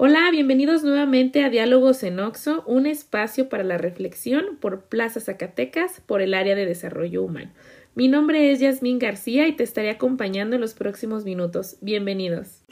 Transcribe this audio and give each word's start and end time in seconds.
Hola, 0.00 0.30
bienvenidos 0.30 0.84
nuevamente 0.84 1.42
a 1.42 1.50
Diálogos 1.50 2.04
en 2.04 2.20
Oxo, 2.20 2.62
un 2.68 2.86
espacio 2.86 3.48
para 3.48 3.64
la 3.64 3.78
reflexión 3.78 4.56
por 4.60 4.82
Plaza 4.82 5.18
Zacatecas 5.18 6.00
por 6.06 6.22
el 6.22 6.34
área 6.34 6.54
de 6.54 6.66
desarrollo 6.66 7.24
humano. 7.24 7.50
Mi 7.96 8.06
nombre 8.06 8.52
es 8.52 8.60
Yasmín 8.60 9.00
García 9.00 9.48
y 9.48 9.56
te 9.56 9.64
estaré 9.64 9.90
acompañando 9.90 10.54
en 10.54 10.60
los 10.60 10.74
próximos 10.74 11.24
minutos. 11.24 11.78
Bienvenidos. 11.80 12.62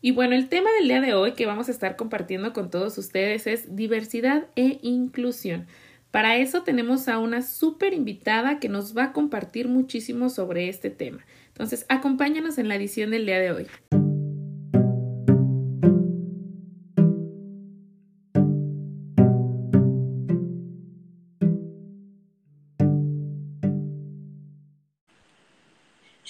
Y 0.00 0.12
bueno, 0.12 0.36
el 0.36 0.48
tema 0.48 0.70
del 0.78 0.86
día 0.86 1.00
de 1.00 1.14
hoy 1.14 1.32
que 1.32 1.46
vamos 1.46 1.66
a 1.66 1.72
estar 1.72 1.96
compartiendo 1.96 2.52
con 2.52 2.70
todos 2.70 2.96
ustedes 2.96 3.48
es 3.48 3.74
diversidad 3.74 4.46
e 4.54 4.78
inclusión. 4.82 5.66
Para 6.10 6.36
eso 6.36 6.62
tenemos 6.62 7.06
a 7.08 7.18
una 7.18 7.42
súper 7.42 7.92
invitada 7.92 8.60
que 8.60 8.70
nos 8.70 8.96
va 8.96 9.04
a 9.04 9.12
compartir 9.12 9.68
muchísimo 9.68 10.30
sobre 10.30 10.70
este 10.70 10.88
tema. 10.88 11.26
Entonces, 11.48 11.84
acompáñanos 11.90 12.56
en 12.56 12.68
la 12.68 12.76
edición 12.76 13.10
del 13.10 13.26
día 13.26 13.38
de 13.38 13.52
hoy. 13.52 13.66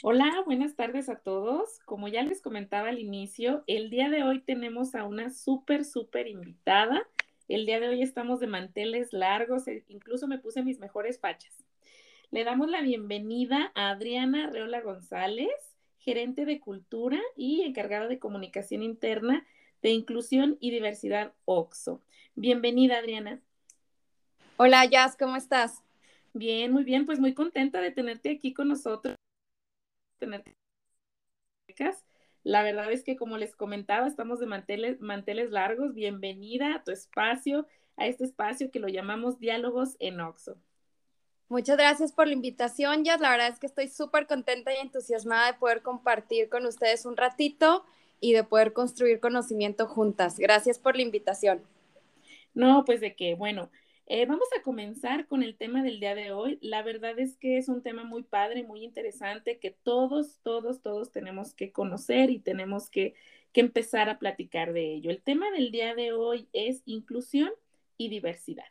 Hola, 0.02 0.42
buenas 0.44 0.74
tardes 0.74 1.08
a 1.08 1.16
todos. 1.20 1.78
Como 1.84 2.08
ya 2.08 2.22
les 2.24 2.42
comentaba 2.42 2.88
al 2.88 2.98
inicio, 2.98 3.62
el 3.68 3.90
día 3.90 4.08
de 4.08 4.24
hoy 4.24 4.40
tenemos 4.40 4.96
a 4.96 5.04
una 5.04 5.30
súper, 5.30 5.84
súper 5.84 6.26
invitada. 6.26 7.06
El 7.48 7.64
día 7.64 7.80
de 7.80 7.88
hoy 7.88 8.02
estamos 8.02 8.40
de 8.40 8.46
manteles 8.46 9.14
largos, 9.14 9.66
e 9.68 9.82
incluso 9.88 10.28
me 10.28 10.38
puse 10.38 10.62
mis 10.62 10.78
mejores 10.78 11.18
fachas. 11.18 11.64
Le 12.30 12.44
damos 12.44 12.68
la 12.68 12.82
bienvenida 12.82 13.72
a 13.74 13.88
Adriana 13.88 14.50
Reola 14.50 14.82
González, 14.82 15.48
gerente 15.98 16.44
de 16.44 16.60
cultura 16.60 17.18
y 17.36 17.62
encargada 17.62 18.06
de 18.06 18.18
comunicación 18.18 18.82
interna 18.82 19.46
de 19.80 19.90
inclusión 19.90 20.58
y 20.60 20.70
diversidad 20.70 21.32
OXO. 21.46 22.02
Bienvenida, 22.34 22.98
Adriana. 22.98 23.40
Hola, 24.58 24.84
Jazz, 24.84 25.16
¿cómo 25.16 25.36
estás? 25.36 25.82
Bien, 26.34 26.70
muy 26.70 26.84
bien, 26.84 27.06
pues 27.06 27.18
muy 27.18 27.32
contenta 27.32 27.80
de 27.80 27.92
tenerte 27.92 28.30
aquí 28.30 28.52
con 28.52 28.68
nosotros. 28.68 29.14
Tenerte 30.18 30.52
la 32.44 32.62
verdad 32.62 32.90
es 32.92 33.04
que, 33.04 33.16
como 33.16 33.36
les 33.36 33.54
comentaba, 33.54 34.06
estamos 34.06 34.40
de 34.40 34.46
manteles, 34.46 35.00
manteles 35.00 35.50
largos. 35.50 35.94
Bienvenida 35.94 36.74
a 36.74 36.84
tu 36.84 36.92
espacio, 36.92 37.66
a 37.96 38.06
este 38.06 38.24
espacio 38.24 38.70
que 38.70 38.80
lo 38.80 38.88
llamamos 38.88 39.38
Diálogos 39.38 39.96
en 39.98 40.20
Oxo. 40.20 40.56
Muchas 41.48 41.76
gracias 41.78 42.12
por 42.12 42.26
la 42.26 42.34
invitación, 42.34 43.04
Jazz. 43.04 43.20
La 43.20 43.30
verdad 43.30 43.48
es 43.48 43.58
que 43.58 43.66
estoy 43.66 43.88
súper 43.88 44.26
contenta 44.26 44.72
y 44.72 44.76
entusiasmada 44.76 45.52
de 45.52 45.58
poder 45.58 45.82
compartir 45.82 46.48
con 46.48 46.66
ustedes 46.66 47.06
un 47.06 47.16
ratito 47.16 47.84
y 48.20 48.32
de 48.32 48.44
poder 48.44 48.72
construir 48.72 49.18
conocimiento 49.20 49.86
juntas. 49.86 50.38
Gracias 50.38 50.78
por 50.78 50.96
la 50.96 51.02
invitación. 51.02 51.62
No, 52.54 52.84
pues 52.84 53.00
de 53.00 53.14
que, 53.14 53.34
bueno, 53.34 53.70
eh, 54.10 54.24
vamos 54.24 54.48
a 54.58 54.62
comenzar 54.62 55.26
con 55.26 55.42
el 55.42 55.56
tema 55.56 55.82
del 55.82 56.00
día 56.00 56.14
de 56.14 56.32
hoy. 56.32 56.58
La 56.62 56.82
verdad 56.82 57.18
es 57.18 57.36
que 57.36 57.58
es 57.58 57.68
un 57.68 57.82
tema 57.82 58.04
muy 58.04 58.22
padre, 58.22 58.62
muy 58.62 58.82
interesante, 58.82 59.58
que 59.58 59.70
todos, 59.70 60.40
todos, 60.42 60.80
todos 60.80 61.12
tenemos 61.12 61.52
que 61.52 61.72
conocer 61.72 62.30
y 62.30 62.38
tenemos 62.38 62.88
que, 62.90 63.14
empezar 63.54 64.08
a 64.08 64.20
platicar 64.20 64.72
de 64.72 64.94
ello. 64.94 65.10
El 65.10 65.20
tema 65.20 65.50
del 65.50 65.72
día 65.72 65.92
de 65.96 66.12
hoy 66.12 66.48
es 66.52 66.82
inclusión 66.86 67.50
y 67.96 68.08
diversidad. 68.08 68.66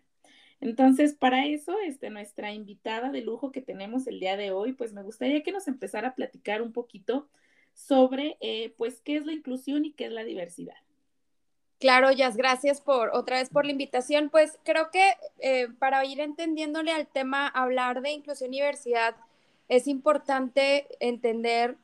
Entonces, 0.61 1.13
para 1.13 1.45
eso, 1.45 1.75
este, 1.85 2.09
nuestra 2.09 2.53
invitada 2.53 3.11
de 3.11 3.19
lujo 3.19 3.51
que 3.51 3.61
tenemos 3.61 4.07
el 4.07 4.21
día 4.21 4.37
de 4.37 4.51
hoy, 4.51 4.71
pues 4.71 4.93
me 4.93 5.03
gustaría 5.03 5.43
que 5.43 5.51
nos 5.51 5.67
empezara 5.67 6.09
a 6.09 6.15
platicar 6.15 6.61
un 6.61 6.71
poquito 6.71 7.27
sobre, 7.73 8.37
eh, 8.39 8.73
pues, 8.77 9.01
qué 9.01 9.17
es 9.17 9.25
la 9.25 9.33
inclusión 9.33 9.83
y 9.83 9.91
qué 9.91 10.05
es 10.05 10.13
la 10.13 10.23
diversidad. 10.23 10.77
Claro, 11.79 12.11
Jazz, 12.11 12.35
gracias 12.37 12.81
por 12.81 13.09
otra 13.13 13.37
vez 13.37 13.49
por 13.49 13.65
la 13.65 13.71
invitación. 13.71 14.29
Pues 14.29 14.57
creo 14.63 14.89
que 14.89 15.13
eh, 15.39 15.67
para 15.77 16.03
ir 16.05 16.19
entendiéndole 16.19 16.91
al 16.91 17.05
tema, 17.07 17.47
hablar 17.47 18.01
de 18.01 18.11
inclusión 18.11 18.53
y 18.53 18.57
diversidad, 18.57 19.15
es 19.69 19.87
importante 19.87 20.87
entender 20.99 21.77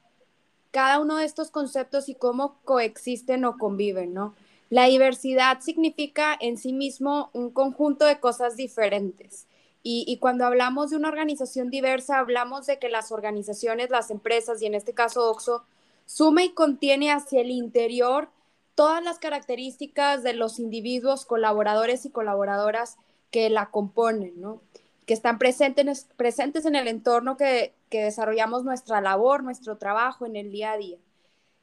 cada 0.72 1.00
uno 1.00 1.18
de 1.18 1.26
estos 1.26 1.52
conceptos 1.52 2.10
y 2.10 2.16
cómo 2.16 2.58
coexisten 2.66 3.46
o 3.46 3.58
conviven, 3.60 4.14
¿no? 4.14 4.34
La 4.72 4.86
diversidad 4.86 5.60
significa 5.62 6.36
en 6.40 6.58
sí 6.58 6.74
mismo 6.74 7.30
un 7.34 7.52
conjunto 7.52 8.06
de 8.06 8.20
cosas 8.20 8.56
diferentes. 8.56 9.46
Y, 9.84 10.06
y, 10.08 10.18
cuando 10.18 10.46
hablamos 10.46 10.90
de 10.90 10.98
una 10.98 11.10
organización 11.10 11.70
diversa, 11.70 12.18
hablamos 12.18 12.66
de 12.66 12.80
que 12.80 12.90
las 12.90 13.12
organizaciones, 13.12 13.92
las 13.92 14.10
empresas, 14.10 14.62
y 14.62 14.66
en 14.66 14.74
este 14.74 14.94
caso 14.94 15.30
OXO, 15.30 15.66
suma 16.06 16.44
y 16.44 16.50
contiene 16.54 17.12
hacia 17.12 17.42
el 17.42 17.52
interior 17.52 18.30
todas 18.76 19.04
las 19.04 19.20
características 19.20 20.24
de 20.24 20.34
los 20.34 20.60
individuos, 20.60 21.26
colaboradores 21.26 22.06
y 22.06 22.10
colaboradoras 22.10 22.98
que 23.32 23.50
la 23.50 23.70
componen, 23.70 24.40
¿no? 24.40 24.62
que 25.06 25.14
están 25.14 25.38
presentes, 25.38 26.08
presentes 26.16 26.66
en 26.66 26.76
el 26.76 26.88
entorno 26.88 27.38
que, 27.38 27.74
que 27.90 28.04
desarrollamos 28.04 28.64
nuestra 28.64 29.02
labor, 29.02 29.44
nuestro 29.44 29.78
trabajo 29.78 30.26
en 30.26 30.36
el 30.36 30.52
día 30.52 30.72
a 30.74 30.78
día. 30.78 30.98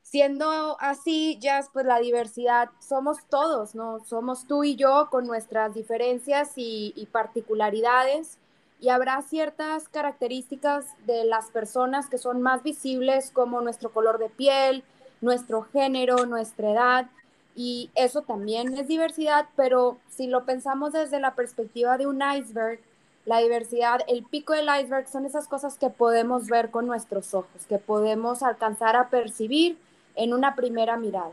Siendo 0.02 0.76
así, 0.80 1.38
ya 1.40 1.64
pues 1.72 1.86
la 1.86 2.00
diversidad 2.00 2.70
somos 2.80 3.18
todos, 3.28 3.74
¿no? 3.74 4.00
Somos 4.04 4.46
tú 4.46 4.64
y 4.64 4.74
yo 4.74 5.08
con 5.10 5.26
nuestras 5.26 5.74
diferencias 5.74 6.52
y, 6.56 6.92
y 6.96 7.06
particularidades 7.06 8.38
y 8.80 8.88
habrá 8.88 9.22
ciertas 9.22 9.88
características 9.88 10.86
de 11.06 11.24
las 11.24 11.50
personas 11.50 12.08
que 12.08 12.18
son 12.18 12.42
más 12.42 12.62
visibles 12.62 13.30
como 13.30 13.60
nuestro 13.60 13.92
color 13.92 14.18
de 14.18 14.30
piel, 14.30 14.84
nuestro 15.20 15.62
género, 15.62 16.26
nuestra 16.26 16.70
edad, 16.70 17.06
y 17.54 17.90
eso 17.94 18.22
también 18.22 18.76
es 18.78 18.88
diversidad, 18.88 19.46
pero 19.56 19.98
si 20.08 20.26
lo 20.26 20.44
pensamos 20.44 20.92
desde 20.92 21.20
la 21.20 21.34
perspectiva 21.34 21.98
de 21.98 22.06
un 22.06 22.22
iceberg, 22.22 22.80
la 23.26 23.38
diversidad, 23.38 24.00
el 24.08 24.24
pico 24.24 24.54
del 24.54 24.68
iceberg 24.80 25.08
son 25.08 25.26
esas 25.26 25.46
cosas 25.46 25.76
que 25.76 25.90
podemos 25.90 26.46
ver 26.46 26.70
con 26.70 26.86
nuestros 26.86 27.34
ojos, 27.34 27.66
que 27.68 27.78
podemos 27.78 28.42
alcanzar 28.42 28.96
a 28.96 29.10
percibir 29.10 29.78
en 30.14 30.32
una 30.32 30.54
primera 30.54 30.96
mirada. 30.96 31.32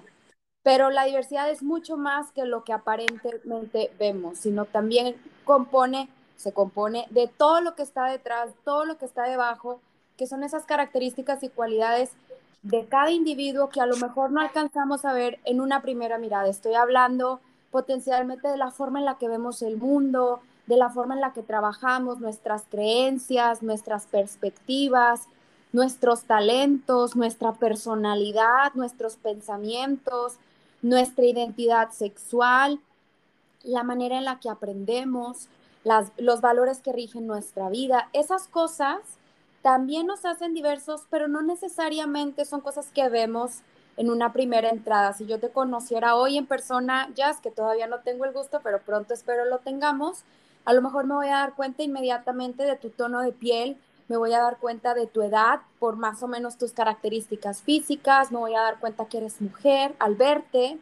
Pero 0.63 0.89
la 0.89 1.05
diversidad 1.05 1.49
es 1.49 1.63
mucho 1.63 1.95
más 1.95 2.31
que 2.31 2.45
lo 2.45 2.63
que 2.63 2.73
aparentemente 2.73 3.91
vemos, 3.97 4.39
sino 4.39 4.65
también 4.65 5.15
compone, 5.45 6.09
se 6.35 6.51
compone 6.51 7.07
de 7.09 7.27
todo 7.27 7.61
lo 7.61 7.75
que 7.75 7.83
está 7.83 8.05
detrás, 8.07 8.49
todo 8.65 8.83
lo 8.83 8.97
que 8.97 9.05
está 9.05 9.23
debajo, 9.23 9.79
que 10.17 10.27
son 10.27 10.43
esas 10.43 10.65
características 10.65 11.41
y 11.43 11.49
cualidades 11.49 12.11
de 12.63 12.85
cada 12.85 13.11
individuo 13.11 13.69
que 13.69 13.81
a 13.81 13.85
lo 13.85 13.97
mejor 13.97 14.31
no 14.31 14.41
alcanzamos 14.41 15.05
a 15.05 15.13
ver 15.13 15.39
en 15.45 15.61
una 15.61 15.81
primera 15.81 16.17
mirada. 16.17 16.47
Estoy 16.47 16.73
hablando 16.73 17.39
potencialmente 17.71 18.47
de 18.47 18.57
la 18.57 18.71
forma 18.71 18.99
en 18.99 19.05
la 19.05 19.17
que 19.17 19.27
vemos 19.27 19.61
el 19.61 19.77
mundo, 19.77 20.41
de 20.65 20.77
la 20.77 20.89
forma 20.89 21.15
en 21.15 21.21
la 21.21 21.33
que 21.33 21.43
trabajamos, 21.43 22.19
nuestras 22.19 22.63
creencias, 22.69 23.63
nuestras 23.63 24.05
perspectivas, 24.05 25.27
nuestros 25.71 26.23
talentos, 26.23 27.15
nuestra 27.15 27.53
personalidad, 27.53 28.73
nuestros 28.73 29.15
pensamientos, 29.15 30.35
nuestra 30.81 31.25
identidad 31.25 31.91
sexual, 31.91 32.79
la 33.63 33.83
manera 33.83 34.17
en 34.17 34.25
la 34.25 34.39
que 34.39 34.49
aprendemos, 34.49 35.47
los 36.17 36.41
valores 36.41 36.79
que 36.79 36.91
rigen 36.91 37.27
nuestra 37.27 37.69
vida. 37.69 38.09
Esas 38.13 38.47
cosas 38.47 38.99
también 39.61 40.07
nos 40.07 40.25
hacen 40.25 40.53
diversos, 40.53 41.05
pero 41.09 41.27
no 41.27 41.41
necesariamente 41.41 42.45
son 42.45 42.61
cosas 42.61 42.91
que 42.93 43.09
vemos 43.09 43.61
en 43.97 44.09
una 44.11 44.31
primera 44.31 44.69
entrada. 44.69 45.13
Si 45.13 45.25
yo 45.25 45.39
te 45.39 45.49
conociera 45.49 46.15
hoy 46.15 46.37
en 46.37 46.45
persona, 46.45 47.09
Jazz, 47.15 47.41
que 47.41 47.51
todavía 47.51 47.87
no 47.87 47.99
tengo 47.99 48.25
el 48.25 48.31
gusto, 48.31 48.59
pero 48.63 48.79
pronto 48.79 49.13
espero 49.13 49.45
lo 49.45 49.59
tengamos, 49.59 50.23
a 50.65 50.73
lo 50.73 50.81
mejor 50.81 51.05
me 51.07 51.15
voy 51.15 51.27
a 51.27 51.37
dar 51.37 51.55
cuenta 51.55 51.83
inmediatamente 51.83 52.63
de 52.63 52.75
tu 52.75 52.89
tono 52.89 53.21
de 53.21 53.31
piel, 53.31 53.77
me 54.07 54.17
voy 54.17 54.33
a 54.33 54.39
dar 54.39 54.57
cuenta 54.57 54.93
de 54.93 55.07
tu 55.07 55.21
edad 55.21 55.61
por 55.79 55.97
más 55.97 56.21
o 56.23 56.27
menos 56.27 56.57
tus 56.57 56.71
características 56.71 57.61
físicas, 57.61 58.31
me 58.31 58.37
voy 58.37 58.55
a 58.55 58.61
dar 58.61 58.79
cuenta 58.79 59.05
que 59.05 59.17
eres 59.17 59.41
mujer 59.41 59.95
al 59.99 60.15
verte. 60.15 60.77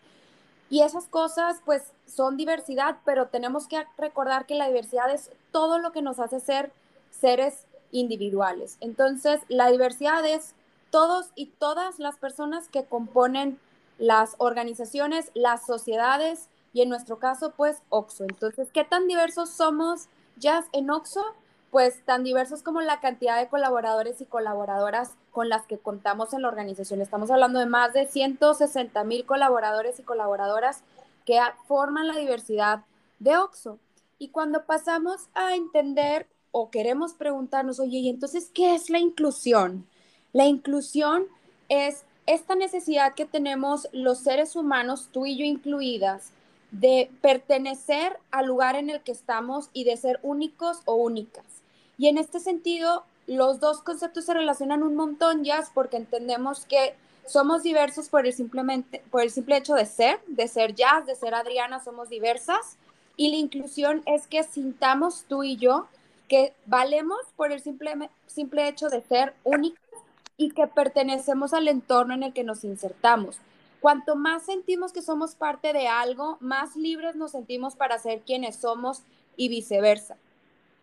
Y 0.70 0.82
esas 0.82 1.06
cosas 1.06 1.62
pues 1.66 1.84
son 2.08 2.38
diversidad, 2.38 2.98
pero 3.06 3.28
tenemos 3.28 3.68
que 3.68 3.84
recordar 3.98 4.46
que 4.46 4.56
la 4.56 4.68
diversidad 4.68 5.12
es 5.12 5.32
todo 5.52 5.80
lo 5.80 5.92
que 5.92 6.02
nos 6.02 6.20
hace 6.20 6.40
ser 6.40 6.72
seres 7.12 7.66
individuales. 7.96 8.78
Entonces, 8.82 9.40
la 9.48 9.72
diversidad 9.72 10.26
es 10.26 10.54
todos 10.92 11.32
y 11.36 11.48
todas 11.48 11.98
las 11.98 12.18
personas 12.18 12.68
que 12.68 12.84
componen 12.84 13.58
las 13.98 14.36
organizaciones, 14.38 15.32
las 15.34 15.66
sociedades 15.66 16.50
y 16.74 16.82
en 16.82 16.90
nuestro 16.90 17.20
caso, 17.20 17.54
pues, 17.56 17.82
OXO. 17.90 18.26
Entonces, 18.26 18.70
¿qué 18.74 18.84
tan 18.84 19.08
diversos 19.08 19.50
somos 19.50 20.08
ya 20.36 20.66
en 20.74 20.90
OXO? 20.90 21.24
Pues 21.72 22.04
tan 22.06 22.24
diversos 22.24 22.64
como 22.64 22.82
la 22.82 23.00
cantidad 23.00 23.38
de 23.38 23.48
colaboradores 23.48 24.20
y 24.22 24.26
colaboradoras 24.26 25.16
con 25.32 25.50
las 25.50 25.66
que 25.66 25.78
contamos 25.78 26.34
en 26.34 26.42
la 26.42 26.50
organización. 26.50 27.02
Estamos 27.02 27.32
hablando 27.32 27.60
de 27.60 27.66
más 27.66 27.94
de 27.94 28.08
160 28.08 29.04
mil 29.06 29.26
colaboradores 29.26 30.00
y 30.00 30.04
colaboradoras 30.04 30.84
que 31.26 31.40
forman 31.68 32.08
la 32.08 32.18
diversidad 32.18 32.84
de 33.20 33.38
OXO. 33.38 33.80
Y 34.20 34.30
cuando 34.30 34.66
pasamos 34.66 35.28
a 35.34 35.56
entender 35.56 36.28
o 36.58 36.70
queremos 36.70 37.12
preguntarnos, 37.12 37.82
oye, 37.82 37.98
¿y 37.98 38.08
entonces 38.08 38.50
qué 38.54 38.76
es 38.76 38.90
la 38.90 38.98
inclusión? 38.98 39.86
La 40.32 40.46
inclusión 40.46 41.26
es 41.68 42.06
esta 42.28 42.56
necesidad 42.56 43.14
que 43.14 43.26
tenemos 43.26 43.90
los 43.92 44.20
seres 44.20 44.56
humanos, 44.56 45.10
tú 45.12 45.26
y 45.26 45.36
yo 45.36 45.44
incluidas, 45.44 46.32
de 46.72 47.12
pertenecer 47.20 48.18
al 48.32 48.46
lugar 48.46 48.78
en 48.78 48.90
el 48.90 49.02
que 49.02 49.12
estamos 49.12 49.70
y 49.74 49.84
de 49.84 49.98
ser 49.98 50.18
únicos 50.24 50.80
o 50.86 50.96
únicas. 50.96 51.44
Y 51.98 52.08
en 52.08 52.18
este 52.18 52.40
sentido, 52.40 53.04
los 53.28 53.60
dos 53.60 53.82
conceptos 53.82 54.24
se 54.24 54.34
relacionan 54.34 54.82
un 54.82 54.96
montón, 54.96 55.44
ya, 55.44 55.62
porque 55.74 55.98
entendemos 55.98 56.66
que 56.66 56.96
somos 57.28 57.64
diversos 57.64 58.08
por 58.08 58.26
el, 58.26 58.32
simplemente, 58.32 59.04
por 59.12 59.24
el 59.24 59.30
simple 59.30 59.58
hecho 59.58 59.74
de 59.74 59.86
ser, 59.86 60.22
de 60.28 60.48
ser 60.48 60.74
Jazz, 60.74 61.06
de 61.06 61.16
ser 61.16 61.36
Adriana, 61.36 61.84
somos 61.84 62.08
diversas. 62.08 62.78
Y 63.18 63.32
la 63.32 63.36
inclusión 63.36 64.04
es 64.06 64.26
que 64.28 64.44
sintamos 64.44 65.26
tú 65.28 65.44
y 65.44 65.58
yo 65.58 65.90
que 66.28 66.54
valemos 66.66 67.20
por 67.36 67.52
el 67.52 67.62
simple, 67.62 68.10
simple 68.28 68.68
hecho 68.68 68.90
de 68.90 69.02
ser 69.02 69.34
únicos 69.44 69.80
y 70.38 70.52
que 70.52 70.68
pertenecemos 70.68 71.54
al 71.54 71.68
entorno 71.68 72.14
en 72.14 72.24
el 72.24 72.34
que 72.34 72.44
nos 72.44 72.64
insertamos. 72.64 73.38
Cuanto 73.80 74.16
más 74.16 74.44
sentimos 74.44 74.92
que 74.92 75.02
somos 75.02 75.36
parte 75.36 75.72
de 75.72 75.88
algo, 75.88 76.38
más 76.40 76.76
libres 76.76 77.16
nos 77.16 77.32
sentimos 77.32 77.76
para 77.76 78.00
ser 78.00 78.22
quienes 78.22 78.56
somos 78.56 79.04
y 79.38 79.48
viceversa. 79.50 80.18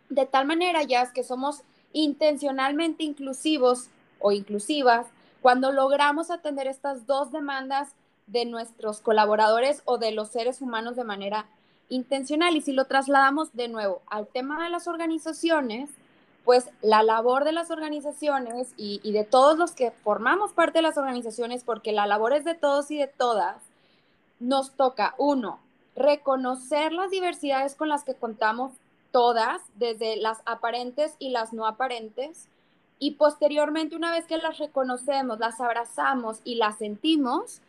De 0.09 0.27
tal 0.27 0.47
manera, 0.47 0.83
ya 0.83 1.03
es 1.03 1.11
que 1.11 1.25
somos 1.25 1.63
intencionalmente 1.93 3.03
inclusivos 3.03 3.89
o 4.21 4.33
inclusivas 4.33 5.07
cuando 5.41 5.73
logramos 5.73 6.31
atender 6.31 6.69
estas 6.69 7.07
dos 7.07 7.33
demandas 7.33 7.95
de 8.27 8.45
nuestros 8.45 9.01
colaboradores 9.01 9.83
o 9.85 9.99
de 9.99 10.13
los 10.13 10.29
seres 10.29 10.61
humanos 10.63 10.97
de 10.97 11.05
manera 11.05 11.47
intencional. 11.93 12.57
Y 12.57 12.63
si 12.63 12.73
lo 12.73 12.87
trasladamos 12.87 13.55
de 13.55 13.69
nuevo 13.69 14.03
al 14.07 14.27
tema 14.27 14.65
de 14.65 14.71
las 14.71 14.89
organizaciones, 14.89 15.91
pues 16.45 16.71
la 16.81 17.03
labor 17.03 17.45
de 17.45 17.53
las 17.53 17.71
organizaciones 17.71 18.73
y, 18.77 19.13
de 19.13 19.25
todos 19.25 19.57
los 19.59 19.73
que 19.73 19.93
formamos 19.93 20.53
parte 20.53 20.79
de 20.79 20.83
las 20.83 20.99
organizaciones, 20.99 21.63
porque 21.63 21.93
la 21.93 22.07
labor 22.07 22.33
es 22.33 22.45
de 22.45 22.55
todos 22.55 22.91
y 22.91 22.99
de 22.99 23.07
todas, 23.07 23.57
nos 24.41 24.73
toca, 24.73 25.15
uno, 25.19 25.61
reconocer 25.95 26.93
las 26.93 27.11
diversidades 27.11 27.77
con 27.77 27.89
las 27.89 28.03
que 28.03 28.15
contamos 28.15 28.73
todas, 29.13 29.61
desde 29.77 30.17
las 30.17 30.39
aparentes 30.47 31.15
y 31.21 31.31
las 31.31 31.53
no 31.53 31.67
aparentes, 31.67 32.49
y 32.99 33.13
posteriormente, 33.13 33.95
una 33.95 34.11
vez 34.13 34.27
que 34.27 34.39
las 34.39 34.59
reconocemos, 34.59 35.39
las 35.39 35.61
abrazamos 35.61 36.41
y 36.45 36.57
las 36.57 36.79
sentimos, 36.79 37.61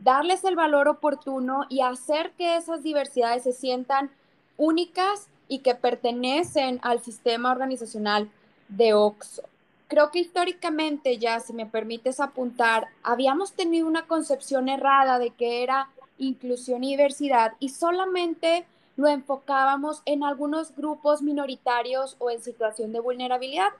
darles 0.00 0.44
el 0.44 0.56
valor 0.56 0.88
oportuno 0.88 1.66
y 1.68 1.82
hacer 1.82 2.32
que 2.32 2.56
esas 2.56 2.82
diversidades 2.82 3.44
se 3.44 3.52
sientan 3.52 4.10
únicas 4.56 5.28
y 5.48 5.60
que 5.60 5.74
pertenecen 5.74 6.80
al 6.82 7.02
sistema 7.02 7.52
organizacional 7.52 8.30
de 8.68 8.94
OXO. 8.94 9.42
Creo 9.88 10.10
que 10.10 10.20
históricamente, 10.20 11.18
ya 11.18 11.40
si 11.40 11.52
me 11.52 11.66
permites 11.66 12.20
apuntar, 12.20 12.88
habíamos 13.02 13.52
tenido 13.52 13.86
una 13.86 14.06
concepción 14.06 14.68
errada 14.68 15.18
de 15.18 15.30
que 15.30 15.62
era 15.62 15.88
inclusión 16.18 16.84
y 16.84 16.90
diversidad 16.90 17.54
y 17.58 17.70
solamente 17.70 18.64
lo 18.96 19.08
enfocábamos 19.08 20.02
en 20.04 20.22
algunos 20.22 20.76
grupos 20.76 21.22
minoritarios 21.22 22.16
o 22.18 22.30
en 22.30 22.42
situación 22.42 22.92
de 22.92 23.00
vulnerabilidad. 23.00 23.70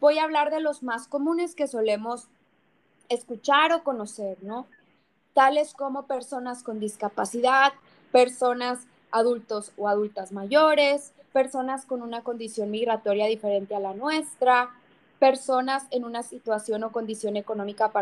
Voy 0.00 0.18
a 0.18 0.24
hablar 0.24 0.50
de 0.50 0.60
los 0.60 0.82
más 0.82 1.08
comunes 1.08 1.54
que 1.54 1.66
solemos 1.66 2.28
escuchar 3.08 3.72
o 3.72 3.82
conocer, 3.82 4.38
¿no? 4.42 4.66
Tales 5.38 5.72
como 5.72 6.02
personas 6.08 6.64
con 6.64 6.80
discapacidad, 6.80 7.72
personas 8.10 8.80
adultos 9.12 9.70
o 9.76 9.86
adultas 9.86 10.32
mayores, 10.32 11.12
personas 11.32 11.84
con 11.84 12.02
una 12.02 12.24
condición 12.24 12.72
migratoria 12.72 13.26
diferente 13.26 13.76
a 13.76 13.78
la 13.78 13.94
nuestra, 13.94 14.70
personas 15.20 15.86
en 15.92 16.02
una 16.02 16.24
situación 16.24 16.82
o 16.82 16.90
condición 16.90 17.36
económica 17.36 17.92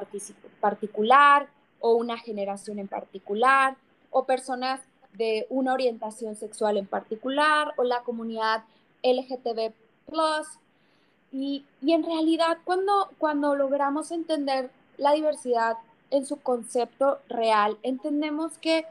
particular 0.62 1.48
o 1.80 1.92
una 1.96 2.16
generación 2.16 2.78
en 2.78 2.88
particular, 2.88 3.76
o 4.10 4.24
personas 4.24 4.80
de 5.12 5.46
una 5.50 5.74
orientación 5.74 6.36
sexual 6.36 6.78
en 6.78 6.86
particular, 6.86 7.74
o 7.76 7.84
la 7.84 8.00
comunidad 8.00 8.64
LGTB. 9.02 9.74
Y, 11.32 11.66
y 11.82 11.92
en 11.92 12.02
realidad, 12.02 12.56
cuando, 12.64 13.10
cuando 13.18 13.54
logramos 13.54 14.10
entender 14.10 14.70
la 14.96 15.12
diversidad 15.12 15.76
en 16.10 16.26
su 16.26 16.36
concepto 16.36 17.18
real, 17.28 17.78
entendemos 17.82 18.58
que 18.58 18.86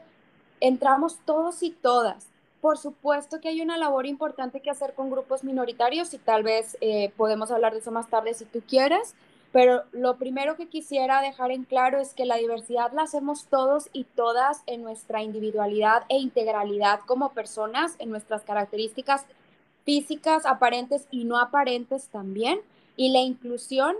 entramos 0.60 1.18
todos 1.24 1.62
y 1.62 1.70
todas, 1.70 2.28
por 2.60 2.78
supuesto 2.78 3.40
que 3.40 3.48
hay 3.48 3.60
una 3.60 3.76
labor 3.76 4.06
importante 4.06 4.60
que 4.60 4.70
hacer 4.70 4.94
con 4.94 5.10
grupos 5.10 5.44
minoritarios 5.44 6.12
y 6.14 6.18
tal 6.18 6.42
vez 6.42 6.76
eh, 6.80 7.12
podemos 7.16 7.50
hablar 7.50 7.72
de 7.72 7.78
eso 7.78 7.92
más 7.92 8.08
tarde 8.08 8.34
si 8.34 8.44
tú 8.44 8.62
quieres, 8.66 9.14
pero 9.52 9.84
lo 9.92 10.16
primero 10.16 10.56
que 10.56 10.66
quisiera 10.66 11.22
dejar 11.22 11.50
en 11.50 11.64
claro 11.64 11.98
es 11.98 12.12
que 12.12 12.26
la 12.26 12.36
diversidad 12.36 12.92
la 12.92 13.02
hacemos 13.02 13.46
todos 13.46 13.88
y 13.92 14.04
todas 14.04 14.62
en 14.66 14.82
nuestra 14.82 15.22
individualidad 15.22 16.04
e 16.08 16.18
integralidad 16.18 17.00
como 17.06 17.32
personas, 17.32 17.94
en 17.98 18.10
nuestras 18.10 18.42
características 18.42 19.24
físicas, 19.84 20.44
aparentes 20.44 21.06
y 21.10 21.24
no 21.24 21.38
aparentes 21.38 22.08
también. 22.08 22.60
Y 22.96 23.12
la 23.12 23.20
inclusión 23.20 23.94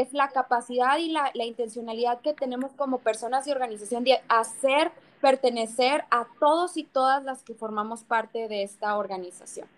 es 0.00 0.14
la 0.14 0.28
capacidad 0.28 0.96
y 0.96 1.08
la, 1.10 1.30
la 1.34 1.44
intencionalidad 1.44 2.20
que 2.22 2.32
tenemos 2.32 2.72
como 2.72 2.98
personas 2.98 3.46
y 3.46 3.50
organización 3.50 4.04
de 4.04 4.20
hacer 4.28 4.90
pertenecer 5.20 6.04
a 6.10 6.26
todos 6.40 6.78
y 6.78 6.84
todas 6.84 7.22
las 7.22 7.42
que 7.42 7.54
formamos 7.54 8.02
parte 8.02 8.48
de 8.48 8.62
esta 8.62 8.96
organización. 8.96 9.68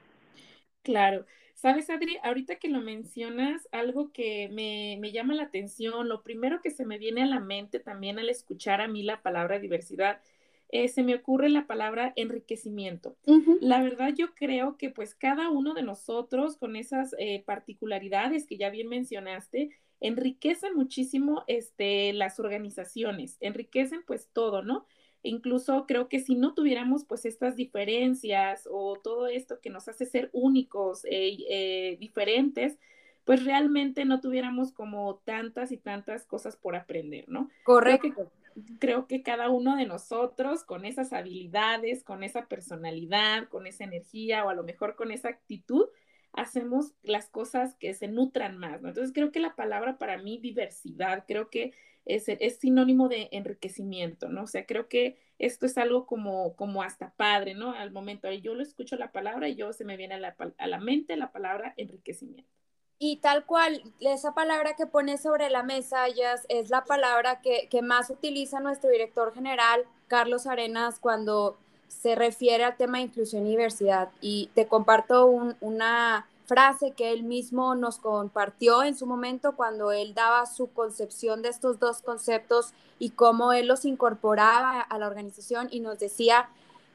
Claro. 0.83 1.27
Sabes, 1.55 1.91
Adri, 1.91 2.19
ahorita 2.23 2.57
que 2.57 2.69
lo 2.69 2.81
mencionas, 2.81 3.69
algo 3.73 4.13
que 4.13 4.49
me, 4.53 5.13
llama 5.13 5.35
la 5.35 5.45
atención, 5.45 6.09
lo 6.09 6.23
primero 6.23 6.61
que 6.63 6.71
se 6.71 6.85
me 6.85 6.99
viene 6.99 7.23
a 7.23 7.27
la 7.27 7.41
mente 7.41 7.81
también 7.81 8.19
al 8.19 8.29
escuchar 8.29 8.81
a 8.81 8.89
mí 8.89 9.03
la 9.03 9.23
palabra 9.23 9.59
diversidad, 9.59 10.21
eh, 10.69 10.89
se 10.89 11.03
me 11.03 11.15
ocurre 11.15 11.49
la 11.49 11.67
palabra 11.67 12.13
enriquecimiento. 12.17 13.17
La 13.61 13.83
verdad, 13.83 14.13
yo 14.15 14.35
creo 14.35 14.77
que 14.77 14.91
pues 14.91 15.15
cada 15.15 15.51
uno 15.51 15.75
de 15.75 15.83
nosotros 15.83 16.57
con 16.57 16.77
esas 16.77 17.15
eh, 17.19 17.43
particularidades 17.47 18.47
que 18.47 18.59
ya 18.59 18.71
bien 18.71 18.89
mencionaste, 18.89 19.71
enriquecen 20.07 20.75
muchísimo 20.75 21.45
este, 21.47 22.13
las 22.13 22.39
organizaciones, 22.39 23.37
enriquecen 23.41 24.03
pues 24.07 24.29
todo, 24.33 24.63
¿no? 24.63 24.87
incluso 25.25 25.87
creo 25.87 26.09
que 26.09 26.21
si 26.21 26.37
no 26.37 26.55
tuviéramos 26.55 27.05
pues 27.05 27.25
estas 27.25 27.57
diferencias 27.57 28.69
o 28.71 28.97
todo 29.03 29.27
esto 29.27 29.59
que 29.61 29.71
nos 29.71 29.89
hace 29.89 30.07
ser 30.07 30.31
únicos, 30.33 31.05
e 31.07 31.39
eh, 31.49 31.97
diferentes, 31.99 32.79
pues 33.25 33.45
realmente 33.45 34.05
no 34.05 34.21
tuviéramos 34.21 34.73
como 34.73 35.17
tantas 35.25 35.73
y 35.73 35.79
tantas 35.79 36.27
cosas 36.27 36.57
por 36.57 36.77
aprender, 36.77 37.25
¿no? 37.27 37.51
Correcto. 37.65 38.31
Creo 38.79 39.09
que, 39.09 39.23
cada 39.23 39.49
uno 39.49 39.77
de 39.77 39.87
nosotros 39.87 40.63
con 40.63 40.85
esas 40.85 41.13
habilidades, 41.13 42.05
con 42.05 42.23
esa 42.23 42.47
personalidad, 42.47 43.49
con 43.49 43.67
esa 43.67 43.83
energía 43.83 44.45
o 44.45 44.51
a 44.51 44.55
lo 44.55 44.63
mejor 44.63 44.95
con 44.95 45.11
esa 45.11 45.29
actitud, 45.29 45.87
hacemos 46.35 46.95
las 47.03 47.29
cosas 47.29 47.75
que 47.77 47.95
se 47.95 48.09
nutran 48.09 48.59
más, 48.59 48.83
¿no? 48.83 48.89
Entonces 48.89 49.13
creo 49.15 49.33
que 49.33 49.41
la 49.41 49.55
palabra 49.55 49.99
para 49.99 50.19
mí 50.19 50.39
diversidad, 50.39 51.25
creo 51.27 51.49
que 51.49 51.73
es, 52.05 52.29
es, 52.29 52.59
sinónimo 52.59 53.09
de 53.09 53.29
enriquecimiento, 53.33 54.29
¿no? 54.29 54.43
O 54.43 54.47
sea, 54.47 54.67
creo 54.67 54.89
que 54.89 55.19
esto 55.39 55.67
es 55.67 55.79
algo 55.79 56.07
como, 56.07 56.55
como 56.57 56.83
hasta 56.83 57.15
padre, 57.15 57.55
¿no? 57.55 57.73
Al 57.73 57.93
momento, 57.93 58.31
yo 58.31 58.55
lo 58.55 58.63
escucho 58.63 58.97
la 58.97 59.11
palabra 59.13 59.49
y 59.49 59.55
yo 59.55 59.73
se 59.73 59.85
me 59.85 59.97
viene 59.97 60.15
a 60.15 60.19
la, 60.19 60.37
a 60.59 60.67
la 60.67 60.81
mente 60.81 61.17
la 61.17 61.33
palabra 61.33 61.73
enriquecimiento. 61.77 62.51
Y 62.99 63.17
tal 63.17 63.45
cual, 63.45 63.83
esa 64.01 64.35
palabra 64.35 64.77
que 64.77 64.87
pone 64.87 65.19
sobre 65.19 65.51
la 65.51 65.63
mesa, 65.63 66.09
ya 66.09 66.35
es 66.49 66.71
la 66.71 66.85
palabra 66.85 67.41
que, 67.41 67.69
que, 67.69 67.83
más 67.83 68.11
utiliza 68.11 68.61
nuestro 68.61 68.91
director 68.91 69.35
general, 69.35 69.85
Carlos 70.07 70.47
Arenas, 70.47 71.01
cuando 71.01 71.59
se 72.03 72.15
refiere 72.15 72.65
al 72.65 72.77
tema 72.77 72.99
de 72.99 73.05
inclusión 73.05 73.47
y 73.47 73.51
diversidad. 73.51 74.09
Y 74.21 74.51
te 74.55 74.67
comparto 74.67 75.27
un, 75.27 75.57
una, 75.61 76.27
frase 76.47 76.93
que 76.93 77.13
él 77.13 77.23
mismo 77.23 77.75
nos 77.75 77.99
compartió 77.99 78.83
en 78.83 78.97
su 78.97 79.07
momento 79.07 79.57
cuando 79.57 79.93
él 79.93 80.15
daba 80.15 80.47
su 80.47 80.69
concepción 80.69 81.43
de 81.43 81.49
estos 81.49 81.79
dos 81.79 82.03
conceptos 82.03 82.73
y 82.99 83.11
cómo 83.11 83.53
él 83.53 83.67
los 83.67 83.85
incorporaba 83.85 84.81
a 84.81 84.99
la 84.99 85.07
organización 85.07 85.69
y 85.71 85.81
nos 85.81 85.99
decía 85.99 86.49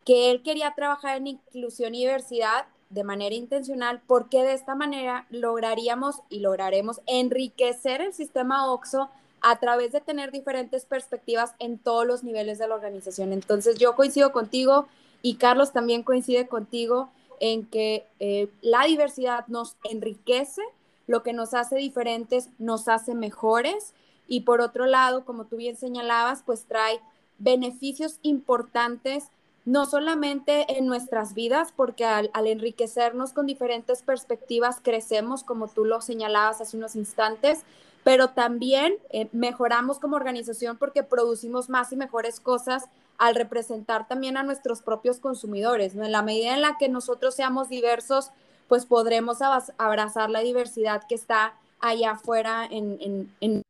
que 0.05 0.31
él 0.31 0.43
quería 0.43 0.73
trabajar 0.75 1.17
en 1.17 1.27
inclusión 1.27 1.95
y 1.95 1.99
diversidad 1.99 2.65
de 2.89 3.03
manera 3.03 3.35
intencional 3.35 4.01
porque 4.07 4.43
de 4.43 4.53
esta 4.53 4.75
manera 4.75 5.25
lograríamos 5.29 6.21
y 6.29 6.39
lograremos 6.39 7.01
enriquecer 7.05 8.01
el 8.01 8.13
sistema 8.13 8.71
OXO 8.71 9.09
a 9.41 9.59
través 9.59 9.91
de 9.91 10.01
tener 10.01 10.31
diferentes 10.31 10.85
perspectivas 10.85 11.53
en 11.59 11.77
todos 11.77 12.05
los 12.05 12.23
niveles 12.23 12.57
de 12.57 12.67
la 12.67 12.75
organización. 12.75 13.33
Entonces 13.33 13.77
yo 13.77 13.95
coincido 13.95 14.31
contigo 14.31 14.87
y 15.21 15.35
Carlos 15.35 15.71
también 15.71 16.03
coincide 16.03 16.47
contigo 16.47 17.09
en 17.39 17.65
que 17.65 18.05
eh, 18.19 18.49
la 18.61 18.85
diversidad 18.85 19.47
nos 19.47 19.77
enriquece, 19.83 20.61
lo 21.07 21.23
que 21.23 21.33
nos 21.33 21.53
hace 21.53 21.77
diferentes 21.77 22.49
nos 22.59 22.87
hace 22.87 23.15
mejores 23.15 23.93
y 24.27 24.41
por 24.41 24.61
otro 24.61 24.85
lado, 24.85 25.25
como 25.25 25.45
tú 25.45 25.57
bien 25.57 25.75
señalabas, 25.75 26.43
pues 26.45 26.65
trae 26.65 26.99
beneficios 27.39 28.19
importantes 28.21 29.29
no 29.65 29.85
solamente 29.85 30.77
en 30.77 30.87
nuestras 30.87 31.33
vidas, 31.33 31.73
porque 31.75 32.05
al, 32.05 32.31
al, 32.33 32.47
enriquecernos 32.47 33.33
con 33.33 33.45
diferentes 33.45 34.01
perspectivas 34.01 34.79
crecemos, 34.81 35.43
como 35.43 35.67
tú 35.67 35.85
lo 35.85 36.01
señalabas 36.01 36.61
hace 36.61 36.77
unos 36.77 36.95
instantes, 36.95 37.63
pero 38.03 38.29
también 38.29 38.95
eh, 39.09 39.29
mejoramos 39.31 39.99
como 39.99 40.15
organización 40.15 40.77
porque 40.77 41.03
producimos 41.03 41.69
más 41.69 41.91
y 41.91 41.95
mejores 41.95 42.39
cosas 42.39 42.85
al 43.17 43.35
representar 43.35 44.07
también 44.07 44.37
a 44.37 44.43
nuestros 44.43 44.81
propios 44.81 45.19
consumidores. 45.19 45.95
¿no? 45.95 46.05
En 46.05 46.11
la 46.11 46.21
medida 46.21 46.53
en 46.53 46.61
la 46.61 46.77
que 46.77 46.89
nosotros 46.89 47.35
seamos 47.35 47.69
diversos, 47.69 48.31
pues 48.67 48.85
podremos 48.85 49.39
abrazar 49.77 50.29
la 50.29 50.39
diversidad 50.41 51.03
que 51.07 51.15
está 51.15 51.55
allá 51.79 52.11
afuera 52.11 52.65
en, 52.69 52.97
en, 53.01 53.35
en 53.41 53.63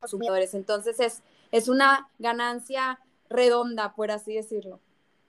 consumidores. 0.00 0.54
Entonces 0.54 1.00
es, 1.00 1.22
es 1.52 1.68
una 1.68 2.08
ganancia 2.18 3.00
redonda, 3.28 3.94
por 3.94 4.10
así 4.10 4.34
decirlo. 4.34 4.80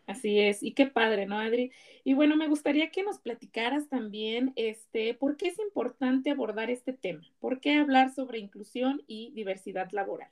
Así 0.10 0.40
es, 0.40 0.64
y 0.64 0.72
qué 0.72 0.88
padre, 0.88 1.28
¿no, 1.28 1.38
Adri? 1.38 1.72
Y 2.04 2.16
bueno, 2.16 2.36
me 2.36 2.48
gustaría 2.48 2.90
que 2.90 3.04
nos 3.04 3.20
platicaras 3.20 3.90
también, 3.90 4.54
este, 4.56 5.14
¿por 5.14 5.38
qué 5.38 5.50
es 5.50 5.60
importante 5.60 6.32
abordar 6.32 6.72
este 6.72 6.94
tema? 6.94 7.22
¿Por 7.40 7.60
qué 7.60 7.76
hablar 7.76 8.12
sobre 8.12 8.40
inclusión 8.40 9.04
y 9.06 9.30
diversidad 9.34 9.92
laboral? 9.92 10.32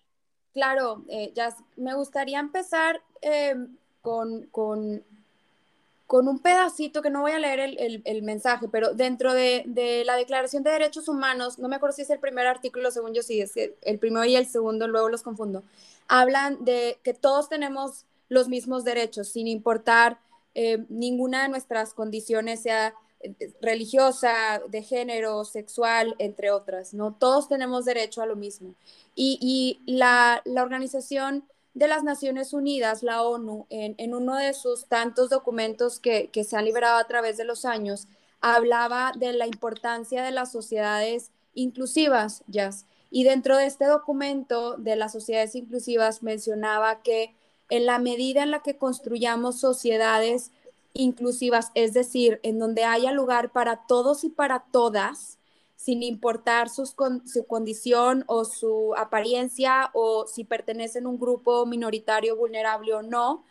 Claro, 0.52 1.06
eh, 1.10 1.32
ya 1.36 1.56
me 1.76 1.94
gustaría 1.94 2.40
empezar 2.40 3.04
eh, 3.22 3.54
con, 4.02 4.48
con, 4.48 5.04
con, 6.08 6.28
un 6.28 6.40
pedacito 6.40 7.04
que 7.04 7.12
no 7.12 7.22
voy 7.22 7.34
a 7.34 7.40
leer 7.40 7.60
el, 7.60 8.02
el, 8.04 8.24
mensaje, 8.24 8.68
pero 8.72 8.96
dentro 8.96 9.32
de, 9.36 9.62
de, 9.68 10.04
la 10.06 10.16
Declaración 10.16 10.64
de 10.64 10.72
Derechos 10.72 11.08
Humanos, 11.08 11.60
no 11.60 11.68
me 11.68 11.76
acuerdo 11.76 11.96
si 11.96 12.02
es 12.02 12.10
el 12.10 12.20
primer 12.20 12.48
artículo, 12.48 12.90
según 12.90 13.14
yo 13.14 13.22
sí, 13.22 13.42
es 13.42 13.54
el 13.56 14.00
primero 14.00 14.26
y 14.26 14.36
el 14.36 14.48
segundo, 14.48 14.88
luego 14.88 15.08
los 15.08 15.22
confundo, 15.22 15.62
hablan 16.08 16.66
de 16.66 16.98
que 17.04 17.14
todos 17.14 17.48
tenemos 17.48 18.08
los 18.30 18.48
mismos 18.48 18.84
derechos, 18.84 19.30
sin 19.30 19.48
importar 19.48 20.20
eh, 20.54 20.86
ninguna 20.90 21.44
de 21.44 21.50
nuestras 21.50 21.94
condiciones, 21.94 22.62
sea 22.62 22.94
eh, 23.20 23.54
religiosa, 23.62 24.62
de 24.70 24.82
género, 24.82 25.46
sexual, 25.46 26.16
entre 26.20 26.52
otras, 26.52 26.94
¿no? 26.94 27.14
Todos 27.14 27.48
tenemos 27.48 27.86
derecho 27.86 28.22
a 28.22 28.26
lo 28.26 28.36
mismo. 28.36 28.74
Y, 29.16 29.80
la, 29.86 30.42
Organización 30.46 31.44
de 31.74 31.88
las 31.88 32.04
Naciones 32.04 32.54
Unidas, 32.54 33.04
la 33.04 33.22
ONU, 33.22 33.68
en, 33.70 34.14
uno 34.14 34.36
de 34.36 34.54
sus 34.54 34.88
tantos 34.88 35.30
documentos 35.30 36.00
que, 36.00 36.30
que, 36.32 36.44
se 36.44 36.58
han 36.58 36.66
liberado 36.66 36.98
a 36.98 37.08
través 37.08 37.38
de 37.38 37.46
los 37.46 37.66
años, 37.66 38.08
hablaba 38.42 39.12
de 39.16 39.34
la 39.34 39.48
importancia 39.48 40.24
de 40.24 40.32
las 40.32 40.52
sociedades 40.52 41.32
inclusivas, 41.54 42.44
Jazz. 42.48 42.86
Y 43.10 43.24
dentro 43.24 43.58
de 43.58 43.66
este 43.66 43.86
documento 43.86 44.76
de 44.78 44.96
las 44.96 45.14
sociedades 45.14 45.56
inclusivas 45.56 46.24
mencionaba 46.24 47.02
que 47.02 47.36
en 47.70 47.86
la 47.86 48.00
medida 48.00 48.44
en 48.44 48.52
la 48.52 48.62
que 48.62 48.78
construyamos 48.78 49.60
sociedades 49.60 50.52
inclusivas, 50.94 51.72
es 51.76 51.94
decir, 51.94 52.40
en 52.44 52.60
donde 52.60 52.84
haya 52.84 53.12
lugar 53.12 53.52
para 53.52 53.86
todos 53.88 54.24
y 54.24 54.30
para 54.30 54.66
todas, 54.72 55.38
sin 55.76 56.02
importar 56.02 56.70
su 56.70 56.86
condición 57.48 58.24
o 58.28 58.46
su 58.46 58.96
apariencia 58.98 59.92
o 59.94 60.26
si 60.26 60.44
pertenecen 60.44 61.06
a 61.06 61.10
un 61.10 61.20
grupo 61.20 61.66
minoritario 61.66 62.36
vulnerable 62.36 62.94
o 62.94 63.04
no, 63.04 63.44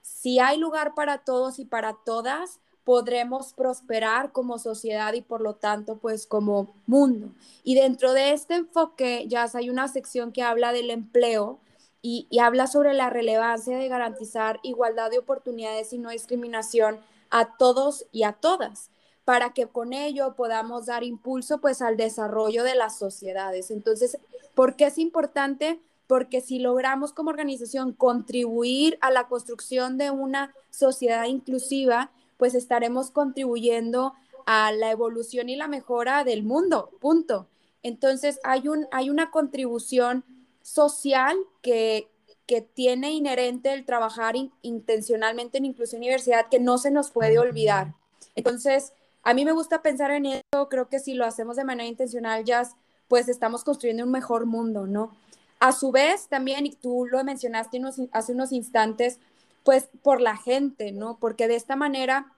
si 0.00 0.38
hay 0.38 0.58
lugar 0.58 0.94
para 0.94 1.18
todos 1.18 1.58
y 1.58 1.64
para 1.64 1.96
todas, 2.04 2.60
podremos 2.84 3.52
prosperar 3.52 4.32
como 4.32 4.58
sociedad 4.58 5.12
y 5.12 5.22
por 5.22 5.40
lo 5.40 5.54
tanto 5.54 5.98
pues 5.98 6.26
como 6.26 6.74
mundo. 6.86 7.32
Y 7.62 7.74
dentro 7.74 8.12
de 8.12 8.32
este 8.32 8.54
enfoque 8.54 9.26
ya 9.28 9.48
hay 9.54 9.70
una 9.70 9.88
sección 9.88 10.32
que 10.32 10.42
habla 10.42 10.72
del 10.72 10.90
empleo 10.90 11.60
y, 12.02 12.26
habla 12.40 12.66
sobre 12.66 12.94
la 12.94 13.10
relevancia 13.10 13.78
de 13.78 13.88
garantizar 13.88 14.58
igualdad 14.64 15.10
de 15.10 15.18
oportunidades 15.18 15.92
y 15.92 15.98
no 15.98 16.10
discriminación 16.10 16.98
a 17.30 17.56
todos 17.56 18.06
y 18.10 18.24
a 18.24 18.32
todas 18.32 18.90
para 19.24 19.54
que 19.54 19.68
con 19.68 19.92
ello 19.92 20.34
podamos 20.34 20.86
dar 20.86 21.04
impulso 21.04 21.58
pues 21.58 21.80
al 21.80 21.96
desarrollo 21.96 22.64
de 22.64 22.74
las 22.74 22.98
sociedades. 22.98 23.70
Entonces, 23.70 24.18
¿por 24.56 24.74
qué 24.74 24.86
es 24.86 24.98
importante? 24.98 25.80
Porque 26.08 26.40
si 26.40 26.58
logramos 26.58 27.12
como 27.12 27.30
organización 27.30 27.92
contribuir 27.92 28.98
a 29.00 29.12
la 29.12 29.28
construcción 29.28 29.96
de 29.96 30.10
una 30.10 30.52
sociedad 30.70 31.24
inclusiva, 31.26 32.10
pues 32.36 32.56
estaremos 32.56 33.12
contribuyendo 33.12 34.12
a 34.44 34.72
la 34.72 34.90
evolución 34.90 35.48
y 35.48 35.54
la 35.54 35.68
mejora 35.68 36.24
del 36.24 36.42
mundo, 36.42 36.90
punto. 37.00 37.46
Entonces, 37.84 38.40
hay, 38.42 38.66
un, 38.66 38.88
hay 38.90 39.08
una 39.08 39.30
contribución 39.30 40.24
social 40.62 41.36
que, 41.62 42.08
que 42.46 42.60
tiene 42.60 43.12
inherente 43.12 43.72
el 43.72 43.84
trabajar 43.84 44.34
intencionalmente 44.62 45.58
en 45.58 45.64
inclusión 45.64 46.02
y 46.02 46.06
diversidad 46.06 46.46
que 46.50 46.60
no 46.60 46.78
se 46.78 46.90
nos 46.90 47.10
puede 47.10 47.38
olvidar. 47.38 47.94
Entonces, 48.34 48.92
a 49.22 49.34
mí 49.34 49.44
me 49.44 49.52
gusta 49.52 49.82
pensar 49.82 50.10
en 50.10 50.26
eso, 50.26 50.68
creo 50.68 50.88
que 50.88 50.98
si 50.98 51.14
lo 51.14 51.24
hacemos 51.24 51.56
de 51.56 51.64
manera 51.64 51.88
intencional, 51.88 52.44
ya 52.44 52.68
pues 53.08 53.28
estamos 53.28 53.62
construyendo 53.62 54.04
un 54.04 54.10
mejor 54.10 54.46
mundo, 54.46 54.86
¿no? 54.86 55.14
A 55.60 55.72
su 55.72 55.92
vez, 55.92 56.28
también, 56.28 56.66
y 56.66 56.70
tú 56.72 57.06
lo 57.06 57.22
mencionaste 57.22 57.80
hace 58.10 58.32
unos 58.32 58.52
instantes, 58.52 59.20
pues 59.64 59.88
por 60.02 60.20
la 60.20 60.36
gente, 60.36 60.92
¿no? 60.92 61.18
Porque 61.20 61.46
de 61.46 61.56
esta 61.56 61.76
manera 61.76 62.31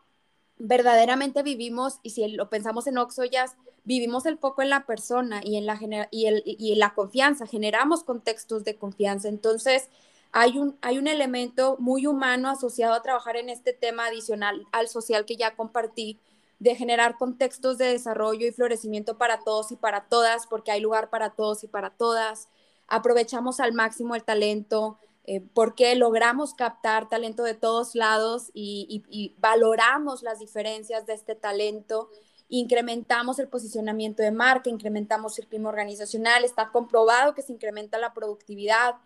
verdaderamente 0.58 1.42
vivimos, 1.42 1.98
y 2.02 2.10
si 2.10 2.26
lo 2.28 2.48
pensamos 2.48 2.86
en 2.86 2.98
Oxoyas, 2.98 3.56
vivimos 3.84 4.26
el 4.26 4.38
foco 4.38 4.62
en 4.62 4.70
la 4.70 4.86
persona 4.86 5.40
y 5.44 5.56
en 5.56 5.66
la, 5.66 5.78
y, 6.10 6.26
el, 6.26 6.42
y 6.44 6.74
la 6.76 6.94
confianza, 6.94 7.46
generamos 7.46 8.04
contextos 8.04 8.64
de 8.64 8.76
confianza. 8.76 9.28
Entonces, 9.28 9.90
hay 10.32 10.58
un, 10.58 10.76
hay 10.80 10.98
un 10.98 11.06
elemento 11.06 11.76
muy 11.78 12.06
humano 12.06 12.48
asociado 12.48 12.94
a 12.94 13.02
trabajar 13.02 13.36
en 13.36 13.48
este 13.48 13.72
tema 13.72 14.06
adicional 14.06 14.66
al 14.72 14.88
social 14.88 15.24
que 15.24 15.36
ya 15.36 15.54
compartí, 15.54 16.18
de 16.58 16.74
generar 16.76 17.18
contextos 17.18 17.78
de 17.78 17.86
desarrollo 17.86 18.46
y 18.46 18.52
florecimiento 18.52 19.18
para 19.18 19.40
todos 19.40 19.70
y 19.70 19.76
para 19.76 20.04
todas, 20.04 20.46
porque 20.46 20.70
hay 20.70 20.80
lugar 20.80 21.10
para 21.10 21.30
todos 21.30 21.62
y 21.62 21.68
para 21.68 21.90
todas. 21.90 22.48
Aprovechamos 22.88 23.60
al 23.60 23.72
máximo 23.72 24.14
el 24.14 24.24
talento, 24.24 24.98
eh, 25.26 25.40
porque 25.54 25.94
logramos 25.94 26.52
captar 26.52 27.08
talento 27.08 27.42
de 27.44 27.54
todos 27.54 27.94
lados 27.94 28.50
y, 28.52 29.34
valoramos 29.38 30.22
las 30.22 30.38
diferencias 30.38 31.06
de 31.06 31.14
este 31.14 31.34
talento 31.34 32.10
incrementamos 32.48 33.38
el 33.38 33.48
posicionamiento 33.48 34.22
de 34.22 34.30
marca, 34.30 34.68
incrementamos 34.68 35.38
el 35.38 35.48
clima 35.48 35.70
organizacional, 35.70 36.44
está 36.44 36.70
comprobado 36.70 37.34
que 37.34 37.42
se 37.42 37.52
incrementa 37.52 37.98
la 37.98 38.12
productividad. 38.12 38.96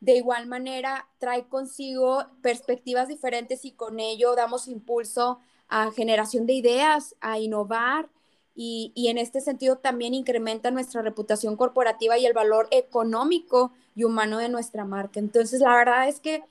De 0.00 0.16
igual 0.16 0.46
manera, 0.46 1.08
trae 1.18 1.48
consigo 1.48 2.24
perspectivas 2.42 3.08
diferentes 3.08 3.64
y 3.64 3.72
con 3.72 3.98
ello 3.98 4.34
damos 4.36 4.68
impulso 4.68 5.40
a 5.68 5.90
generación 5.90 6.46
de 6.46 6.52
ideas, 6.54 7.16
a 7.20 7.38
innovar 7.38 8.08
y, 8.56 8.90
y 8.94 9.08
en 9.08 9.18
este 9.18 9.40
sentido 9.40 9.76
también 9.76 10.14
incrementa 10.14 10.70
nuestra 10.70 11.02
reputación 11.02 11.56
corporativa 11.56 12.18
y 12.18 12.26
el 12.26 12.32
valor 12.32 12.66
económico 12.70 13.72
y 13.94 14.04
humano 14.04 14.38
de 14.38 14.48
nuestra 14.48 14.84
marca. 14.84 15.20
Entonces, 15.20 15.60
la 15.60 15.76
verdad 15.76 16.08
es 16.08 16.20
que 16.20 16.42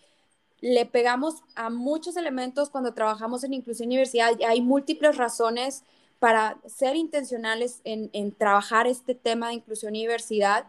le 0.61 0.85
pegamos 0.85 1.43
a 1.55 1.69
muchos 1.69 2.17
elementos 2.17 2.69
cuando 2.69 2.93
trabajamos 2.93 3.43
en 3.43 3.53
inclusión 3.53 3.91
y 3.91 3.95
diversidad. 3.95 4.31
Hay 4.47 4.61
múltiples 4.61 5.17
razones 5.17 5.83
para 6.19 6.57
ser 6.65 6.95
intencionales 6.95 7.81
en, 7.83 8.31
trabajar 8.31 8.87
este 8.87 9.13
tema 9.13 9.49
de 9.49 9.55
inclusión 9.55 9.95
y 9.95 10.01
diversidad, 10.01 10.65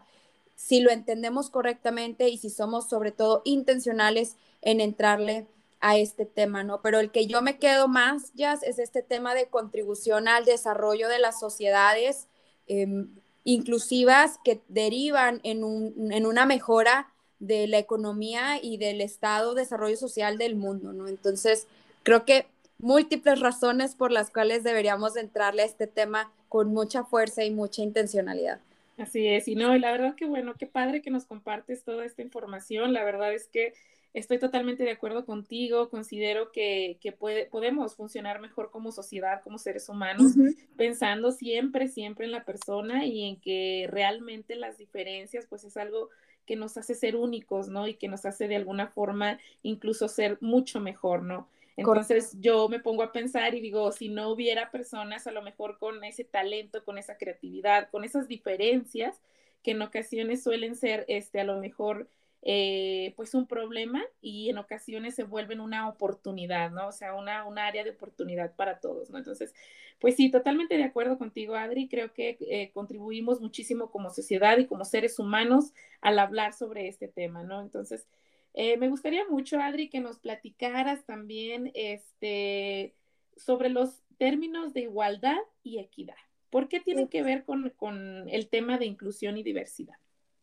si 0.55 0.81
lo 0.81 0.91
entendemos 0.91 1.49
correctamente 1.49 2.29
y 2.29 2.37
si 2.37 2.49
somos 2.49 2.89
sobre 2.89 3.11
todo 3.11 3.41
intencionales 3.45 4.35
en 4.61 4.81
entrarle 4.81 5.47
a 5.79 5.97
este 5.97 6.25
tema, 6.25 6.63
¿no? 6.63 6.81
Pero 6.81 6.99
el 6.99 7.11
que 7.11 7.27
yo 7.27 7.41
me 7.41 7.57
quedo 7.57 7.87
más, 7.87 8.33
ya 8.33 8.53
es 8.53 8.79
este 8.79 9.03
tema 9.03 9.35
de 9.35 9.47
contribución 9.47 10.27
al 10.27 10.45
desarrollo 10.45 11.07
de 11.07 11.19
las 11.19 11.39
sociedades 11.39 12.27
em, 12.67 13.09
inclusivas 13.43 14.39
que 14.43 14.61
derivan 14.67 15.39
en, 15.43 15.63
en, 16.11 16.25
una 16.25 16.45
mejora 16.45 17.13
de 17.39 17.67
la 17.67 17.77
economía 17.77 18.59
y 18.61 18.77
del 18.77 19.01
estado 19.01 19.53
de 19.53 19.61
desarrollo 19.61 19.97
social 19.97 20.37
del 20.37 20.55
mundo, 20.55 20.93
¿no? 20.93 21.07
Entonces, 21.07 21.67
creo 22.03 22.25
que 22.25 22.47
múltiples 22.79 23.39
razones 23.39 23.95
por 23.95 24.11
las 24.11 24.31
cuales 24.31 24.63
deberíamos 24.63 25.15
entrarle 25.15 25.61
a 25.61 25.65
este 25.65 25.87
tema 25.87 26.31
con 26.49 26.69
mucha 26.69 27.03
fuerza 27.03 27.43
y 27.43 27.51
mucha 27.51 27.81
intencionalidad. 27.81 28.59
Así 28.97 29.27
es, 29.27 29.47
y 29.47 29.55
no, 29.55 29.75
y 29.75 29.79
la 29.79 29.91
verdad 29.91 30.15
que 30.15 30.25
bueno, 30.25 30.55
qué 30.57 30.65
padre 30.65 31.01
que 31.01 31.11
nos 31.11 31.25
compartes 31.25 31.83
toda 31.83 32.03
esta 32.03 32.23
información. 32.23 32.93
La 32.93 33.03
verdad 33.03 33.31
es 33.31 33.47
que 33.47 33.73
estoy 34.13 34.39
totalmente 34.39 34.83
de 34.83 34.91
acuerdo 34.91 35.25
contigo. 35.25 35.89
Considero 35.89 36.51
que, 36.51 36.97
que 37.01 37.11
puede, 37.11 37.45
podemos 37.45 37.95
funcionar 37.95 38.39
mejor 38.39 38.71
como 38.71 38.91
sociedad, 38.91 39.41
como 39.43 39.57
seres 39.57 39.89
humanos, 39.89 40.33
pensando 40.77 41.31
siempre, 41.31 41.87
siempre 41.87 42.25
en 42.25 42.31
la 42.31 42.45
persona 42.45 43.05
y 43.05 43.23
en 43.23 43.39
que 43.39 43.87
realmente 43.89 44.55
las 44.55 44.77
diferencias, 44.77 45.45
pues 45.47 45.63
es 45.63 45.77
algo 45.77 46.09
que 46.45 46.55
nos 46.55 46.77
hace 46.77 46.95
ser 46.95 47.15
únicos, 47.15 47.67
¿no? 47.67 47.87
Y 47.87 47.95
que 47.95 48.07
nos 48.07 48.25
hace 48.25 48.47
de 48.47 48.55
alguna 48.55 48.87
forma 48.87 49.37
incluso 49.63 50.07
ser 50.07 50.37
mucho 50.41 50.79
mejor, 50.79 51.21
¿no? 51.21 51.49
Entonces 51.75 52.35
yo 52.39 52.67
me 52.69 52.79
pongo 52.79 53.03
a 53.03 53.11
pensar 53.11 53.53
y 53.53 53.61
digo, 53.61 53.91
si 53.91 54.09
no 54.09 54.29
hubiera 54.29 54.71
personas 54.71 55.27
a 55.27 55.31
lo 55.31 55.43
mejor 55.43 55.77
con 55.77 56.03
ese 56.03 56.23
talento, 56.23 56.83
con 56.83 56.97
esa 56.97 57.17
creatividad, 57.17 57.89
con 57.91 58.03
esas 58.03 58.27
diferencias 58.27 59.21
que 59.61 59.71
en 59.71 59.81
ocasiones 59.83 60.41
suelen 60.41 60.75
ser, 60.75 61.05
este, 61.07 61.39
a 61.39 61.43
lo 61.43 61.59
mejor 61.59 62.09
eh, 62.49 63.13
pues 63.17 63.33
un 63.33 63.45
problema 63.45 64.01
y 64.21 64.49
en 64.49 64.57
ocasiones 64.57 65.15
se 65.15 65.25
vuelven 65.25 65.59
una 65.59 65.89
oportunidad, 65.89 66.71
¿no? 66.71 66.87
O 66.87 66.91
sea, 66.93 67.13
una, 67.13 67.43
área 67.67 67.83
de 67.83 67.89
oportunidad 67.89 68.55
para 68.55 68.79
todos, 68.79 69.09
¿no? 69.09 69.17
Entonces, 69.17 69.53
pues 69.99 70.15
sí, 70.15 70.31
totalmente 70.31 70.77
de 70.77 70.85
acuerdo 70.85 71.17
contigo, 71.17 71.55
Adri. 71.55 71.89
Creo 71.89 72.13
que 72.13 72.37
eh, 72.39 72.71
contribuimos 72.73 73.41
muchísimo 73.41 73.91
como 73.91 74.11
sociedad 74.11 74.57
y 74.59 74.65
como 74.65 74.85
seres 74.85 75.19
humanos 75.19 75.73
al 75.99 76.19
hablar 76.19 76.53
sobre 76.53 76.87
este 76.87 77.09
tema, 77.09 77.43
¿no? 77.43 77.59
Entonces, 77.59 78.07
eh, 78.53 78.77
me 78.77 78.87
gustaría 78.87 79.27
mucho, 79.27 79.59
Adri, 79.59 79.89
que 79.89 79.99
nos 79.99 80.17
platicaras 80.17 81.03
también 81.03 81.71
este, 81.73 82.95
sobre 83.35 83.67
los 83.67 84.03
términos 84.17 84.73
de 84.73 84.83
igualdad 84.83 85.35
y 85.63 85.79
equidad. 85.79 86.15
¿Por 86.49 86.69
qué 86.69 86.79
tienen 86.79 87.09
que 87.09 87.23
ver 87.23 87.43
con, 87.43 87.71
con 87.71 88.29
el 88.29 88.47
tema 88.47 88.77
de 88.77 88.85
inclusión 88.85 89.37
y 89.37 89.43
diversidad? 89.43 89.97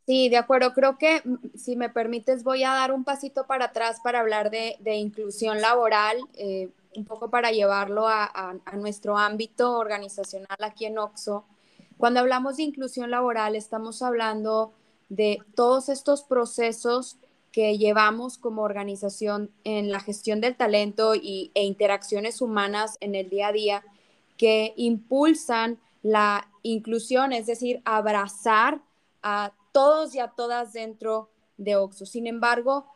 Sí, 0.06 0.28
de 0.28 0.36
acuerdo. 0.36 0.74
Creo 0.74 0.98
que, 0.98 1.22
mm, 1.24 1.56
si 1.56 1.76
me 1.76 1.88
permites, 1.88 2.44
voy 2.44 2.62
a 2.64 2.70
dar 2.70 2.92
un 2.92 3.04
pasito 3.04 3.46
para 3.46 3.66
atrás 3.66 4.00
para 4.02 4.20
hablar 4.20 4.50
de, 4.50 4.76
inclusión 4.96 5.60
laboral, 5.60 6.18
eh, 6.34 6.70
un 6.96 7.04
poco 7.04 7.30
para 7.30 7.50
llevarlo 7.50 8.06
a, 8.06 8.54
nuestro 8.74 9.16
ámbito 9.18 9.78
organizacional 9.78 10.56
aquí 10.60 10.84
en 10.86 10.98
OXO. 10.98 11.44
Cuando 11.96 12.20
hablamos 12.20 12.56
de 12.56 12.64
inclusión 12.64 13.10
laboral, 13.10 13.56
estamos 13.56 14.02
hablando 14.02 14.72
de 15.08 15.38
todos 15.54 15.88
estos 15.88 16.22
procesos 16.22 17.16
que 17.50 17.78
llevamos 17.78 18.36
como 18.36 18.62
organización 18.62 19.50
en 19.64 19.90
la 19.90 20.00
gestión 20.00 20.40
del 20.40 20.56
talento 20.56 21.14
y, 21.14 21.50
e 21.54 21.64
interacciones 21.64 22.40
humanas 22.40 22.96
en 23.00 23.14
el 23.14 23.30
día 23.30 23.48
a 23.48 23.52
día 23.52 23.84
que 24.36 24.74
impulsan 24.76 25.78
la 26.02 26.48
inclusión, 26.62 27.32
es 27.32 27.46
decir, 27.46 27.80
abrazar 27.84 28.80
a 29.22 29.52
todos 29.74 30.14
y 30.14 30.20
a 30.20 30.28
todas 30.28 30.72
dentro 30.72 31.30
de 31.56 31.74
OXO. 31.74 32.06
Sin 32.06 32.28
embargo, 32.28 32.86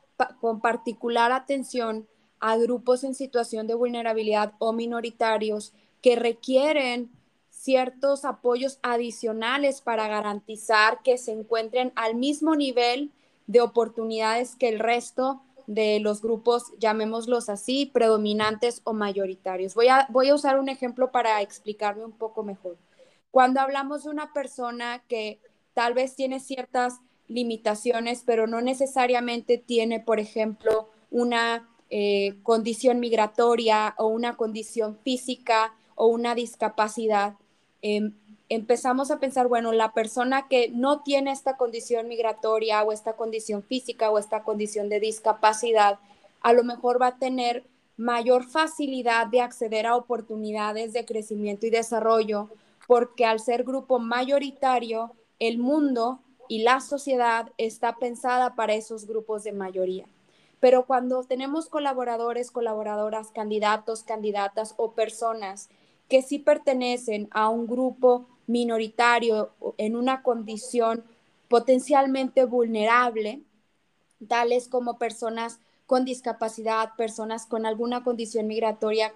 con 0.41 0.61
particular 0.61 1.33
atención 1.33 2.07
a 2.39 2.57
grupos 2.57 3.03
en 3.03 3.17
situación 3.17 3.67
de 3.67 3.75
vulnerabilidad 3.75 4.53
o 4.61 4.73
minoritarios 4.73 5.75
que 6.03 6.15
requieren 6.15 7.11
ciertos 7.51 8.25
apoyos 8.25 8.79
adicionales 8.83 9.81
para 9.81 10.07
garantizar 10.07 11.03
que 11.03 11.19
se 11.19 11.33
encuentren 11.33 11.93
al 11.97 12.15
mismo 12.15 12.55
nivel 12.55 13.11
de 13.49 13.61
oportunidades 13.61 14.55
que 14.55 14.69
el 14.69 14.79
resto 14.79 15.43
de 15.67 15.99
los 15.99 16.23
grupos, 16.23 16.73
llamémoslos 16.79 17.49
así, 17.49 17.87
predominantes 17.87 18.83
o 18.85 18.93
mayoritarios. 18.93 19.75
Voy 19.75 19.89
a, 19.89 20.07
voy 20.11 20.29
a 20.29 20.35
usar 20.37 20.61
un 20.61 20.69
ejemplo 20.69 21.11
para 21.11 21.43
explicarme 21.43 22.05
un 22.05 22.13
poco 22.13 22.45
mejor. 22.45 22.77
Cuando 23.33 23.61
hablamos 23.61 24.05
de 24.05 24.11
una 24.11 24.33
persona 24.33 25.03
que 25.09 25.41
tal 25.79 25.95
vez 25.95 26.17
tiene 26.17 26.41
ciertas 26.41 26.99
limitaciones, 27.29 28.25
pero 28.27 28.49
no 28.49 28.61
necesariamente 28.61 29.59
tiene, 29.59 30.01
por 30.01 30.19
ejemplo, 30.19 30.89
una 31.13 31.69
eh, 31.89 32.35
condición 32.43 32.99
migratoria 32.99 33.95
o 33.97 34.09
una 34.09 34.37
condición 34.37 34.99
física 35.05 35.77
o 35.95 36.09
una 36.09 36.35
discapacidad. 36.35 37.35
Em, 37.81 38.13
empezamos 38.49 39.13
a 39.13 39.21
pensar, 39.21 39.47
bueno, 39.47 39.71
la 39.71 39.93
persona 39.93 40.49
que 40.49 40.69
no 40.71 41.05
tiene 41.05 41.31
esta 41.31 41.57
condición 41.57 42.09
migratoria 42.09 42.83
o 42.83 42.91
esta 42.91 43.13
condición 43.13 43.63
física 43.63 44.11
o 44.11 44.19
esta 44.19 44.43
condición 44.43 44.89
de 44.89 44.99
discapacidad, 44.99 46.01
a 46.41 46.53
lo 46.55 46.65
mejor 46.65 47.01
va 47.01 47.07
a 47.07 47.19
tener 47.19 47.69
mayor 47.97 48.43
facilidad 48.43 49.29
de 49.29 49.43
acceder 49.43 49.87
a 49.87 49.95
oportunidades 49.95 50.93
de 50.93 51.05
crecimiento 51.05 51.67
y 51.67 51.71
desarrollo, 51.71 52.49
porque 52.89 53.25
al 53.25 53.39
ser 53.39 53.63
grupo 53.63 54.01
mayoritario, 54.01 55.15
el 55.39 55.59
mundo 55.59 56.21
y 56.49 56.63
la 56.63 56.81
sociedad 56.81 57.51
está 57.59 57.97
pensada 57.97 58.55
para 58.55 58.75
esos 58.75 59.07
grupos 59.07 59.45
de 59.45 59.53
mayoría. 59.53 60.07
Pero 60.61 60.87
cuando 60.87 61.23
tenemos 61.25 61.69
colaboradores, 61.69 62.51
colaboradoras, 62.51 63.31
candidatos, 63.31 64.03
candidatas 64.03 64.75
o 64.77 64.93
personas 64.93 65.69
que 66.09 66.23
sí 66.23 66.39
pertenecen 66.39 67.29
a 67.31 67.49
un 67.49 67.67
grupo 67.67 68.27
minoritario 68.47 69.51
en 69.77 69.95
una 69.95 70.23
condición 70.23 71.05
potencialmente 71.49 72.45
vulnerable, 72.45 73.43
tales 74.27 74.69
como 74.69 74.99
personas 74.99 75.61
con 75.87 76.05
discapacidad, 76.05 76.95
personas 76.97 77.47
con 77.47 77.67
alguna 77.67 78.03
condición 78.03 78.47
migratoria, 78.47 79.13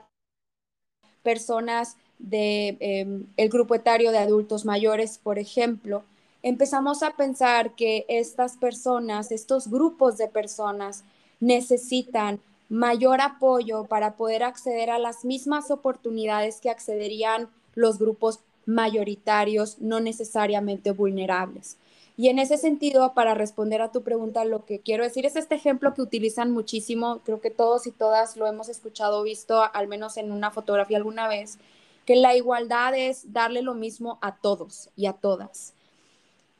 personas 1.22 1.96
del 2.18 2.78
de, 2.78 3.24
em, 3.36 3.48
grupo 3.48 3.74
etario 3.74 4.12
de 4.12 4.18
adultos 4.18 4.64
mayores, 4.64 5.18
por 5.18 5.38
ejemplo, 5.38 6.04
empezamos 6.42 7.02
a 7.02 7.16
pensar 7.16 7.74
que 7.74 8.04
estas 8.08 8.56
personas, 8.56 9.32
estos 9.32 9.68
grupos 9.68 10.18
de 10.18 10.28
personas 10.28 11.04
necesitan 11.40 12.40
mayor 12.68 13.20
apoyo 13.20 13.84
para 13.84 14.16
poder 14.16 14.42
acceder 14.42 14.90
a 14.90 14.98
las 14.98 15.24
mismas 15.24 15.70
oportunidades 15.70 16.60
que 16.60 16.70
accederían 16.70 17.48
los 17.74 17.98
grupos 17.98 18.40
mayoritarios, 18.66 19.78
no 19.80 20.00
necesariamente 20.00 20.92
vulnerables. 20.92 21.76
Y 22.16 22.28
en 22.28 22.38
ese 22.38 22.58
sentido, 22.58 23.14
para 23.14 23.34
responder 23.34 23.80
a 23.80 23.90
tu 23.90 24.02
pregunta, 24.02 24.44
lo 24.44 24.64
que 24.64 24.80
quiero 24.80 25.02
decir 25.02 25.26
es 25.26 25.34
este 25.36 25.54
ejemplo 25.54 25.94
que 25.94 26.02
utilizan 26.02 26.50
muchísimo, 26.50 27.20
creo 27.24 27.40
que 27.40 27.50
todos 27.50 27.86
y 27.86 27.90
todas 27.90 28.36
lo 28.36 28.46
hemos 28.46 28.68
escuchado 28.68 29.20
o 29.20 29.22
visto, 29.22 29.62
al 29.74 29.88
menos 29.88 30.16
en 30.16 30.30
una 30.30 30.50
fotografía 30.50 30.98
alguna 30.98 31.26
vez, 31.26 31.58
que 32.04 32.16
la 32.16 32.36
igualdad 32.36 32.94
es 32.94 33.32
darle 33.32 33.62
lo 33.62 33.74
mismo 33.74 34.18
a 34.20 34.36
todos 34.36 34.90
y 34.96 35.06
a 35.06 35.14
todas. 35.14 35.72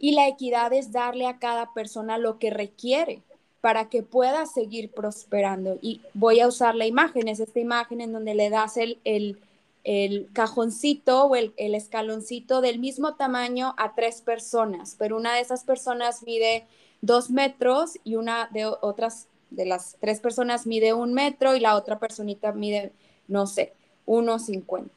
Y 0.03 0.13
la 0.13 0.27
equidad 0.27 0.73
es 0.73 0.91
darle 0.91 1.29
a 1.29 1.39
cada 1.39 1.73
persona 1.73 2.19
lo 2.19 2.41
que 2.41 2.51
requiere 2.51 3.23
para 3.61 3.89
que 3.89 4.03
pueda 4.03 4.47
seguir 4.47 4.91
prosperando. 4.91 5.79
Y 5.81 6.01
voy 6.13 6.41
a 6.41 6.49
usar 6.49 6.75
la 6.75 6.87
imagen, 6.87 7.29
es 7.29 7.39
esta 7.39 7.61
imagen 7.61 8.01
en 8.01 8.13
donde 8.13 8.35
le 8.35 8.51
das 8.51 8.77
el, 8.77 8.99
el, 9.05 10.29
cajoncito 10.33 11.27
o 11.27 11.37
el, 11.37 11.55
el, 11.57 11.77
escaloncito 11.77 12.61
del 12.61 12.81
mismo 12.81 13.15
tamaño 13.15 13.77
a 13.79 13.95
tres 13.95 14.23
personas, 14.23 14.97
pero 14.99 15.17
una 15.17 15.35
de 15.35 15.41
esas 15.41 15.63
personas 15.63 16.25
mide 16.25 16.67
dos 17.01 17.31
metros 17.31 17.99
y 18.03 18.17
una 18.17 18.49
de 18.53 18.67
otras 18.67 19.29
de 19.51 19.67
las 19.67 19.97
tres 20.01 20.19
personas 20.19 20.67
mide 20.67 20.95
un 20.95 21.15
metro 21.15 21.55
y 21.55 21.61
la 21.61 21.77
otra 21.77 22.01
personita 22.01 22.51
mide, 22.51 22.91
no 23.29 23.47
sé, 23.47 23.73
1,50. 24.07 24.89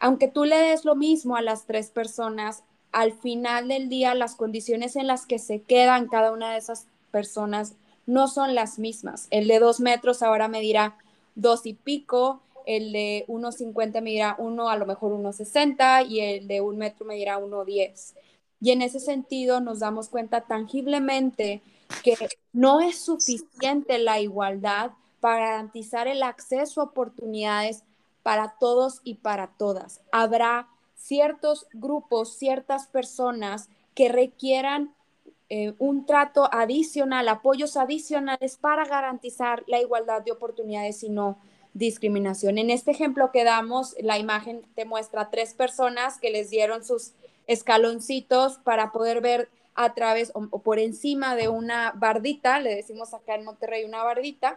Aunque 0.00 0.26
tú 0.26 0.44
le 0.44 0.56
des 0.56 0.84
lo 0.84 0.96
mismo 0.96 1.36
a 1.36 1.42
las 1.42 1.66
tres 1.66 1.90
personas, 1.90 2.64
al 2.92 3.12
final 3.12 3.68
del 3.68 3.88
día 3.88 4.14
las 4.14 4.34
condiciones 4.34 4.96
en 4.96 5.06
las 5.06 5.26
que 5.26 5.38
se 5.38 5.62
quedan 5.62 6.08
cada 6.08 6.32
una 6.32 6.52
de 6.52 6.58
esas 6.58 6.86
personas 7.10 7.74
no 8.06 8.28
son 8.28 8.54
las 8.54 8.78
mismas. 8.78 9.28
El 9.30 9.46
de 9.48 9.58
dos 9.58 9.80
metros 9.80 10.22
ahora 10.22 10.48
medirá 10.48 10.96
dos 11.34 11.66
y 11.66 11.74
pico, 11.74 12.40
el 12.66 12.92
de 12.92 13.24
1,50 13.28 14.02
medirá 14.02 14.36
uno, 14.38 14.68
a 14.68 14.76
lo 14.76 14.86
mejor 14.86 15.12
1,60 15.12 16.08
y 16.08 16.20
el 16.20 16.48
de 16.48 16.60
un 16.60 16.76
metro 16.78 17.06
medirá 17.06 17.38
1,10. 17.38 18.14
Y 18.60 18.72
en 18.72 18.82
ese 18.82 19.00
sentido 19.00 19.60
nos 19.60 19.80
damos 19.80 20.08
cuenta 20.08 20.42
tangiblemente 20.42 21.62
que 22.02 22.16
no 22.52 22.80
es 22.80 22.98
suficiente 22.98 23.98
la 23.98 24.20
igualdad 24.20 24.92
para 25.20 25.46
garantizar 25.46 26.08
el 26.08 26.22
acceso 26.22 26.80
a 26.80 26.84
oportunidades 26.84 27.84
para 28.22 28.54
todos 28.60 29.00
y 29.04 29.14
para 29.14 29.48
todas. 29.48 30.00
Habrá 30.12 30.68
ciertos 31.00 31.66
grupos, 31.72 32.36
ciertas 32.36 32.86
personas 32.86 33.70
que 33.94 34.08
requieran 34.08 34.94
eh, 35.48 35.72
un 35.78 36.06
trato 36.06 36.48
adicional, 36.52 37.28
apoyos 37.28 37.76
adicionales 37.76 38.56
para 38.56 38.84
garantizar 38.84 39.64
la 39.66 39.80
igualdad 39.80 40.22
de 40.22 40.32
oportunidades 40.32 41.02
y 41.02 41.08
no 41.08 41.38
discriminación. 41.72 42.58
En 42.58 42.70
este 42.70 42.90
ejemplo 42.90 43.32
que 43.32 43.44
damos, 43.44 43.96
la 44.00 44.18
imagen 44.18 44.62
te 44.74 44.84
muestra 44.84 45.30
tres 45.30 45.54
personas 45.54 46.18
que 46.18 46.30
les 46.30 46.50
dieron 46.50 46.84
sus 46.84 47.12
escaloncitos 47.46 48.58
para 48.58 48.92
poder 48.92 49.20
ver 49.20 49.48
a 49.74 49.94
través 49.94 50.30
o, 50.34 50.46
o 50.50 50.58
por 50.60 50.78
encima 50.78 51.34
de 51.34 51.48
una 51.48 51.92
bardita, 51.96 52.60
le 52.60 52.74
decimos 52.74 53.14
acá 53.14 53.34
en 53.34 53.44
Monterrey 53.44 53.84
una 53.84 54.04
bardita, 54.04 54.56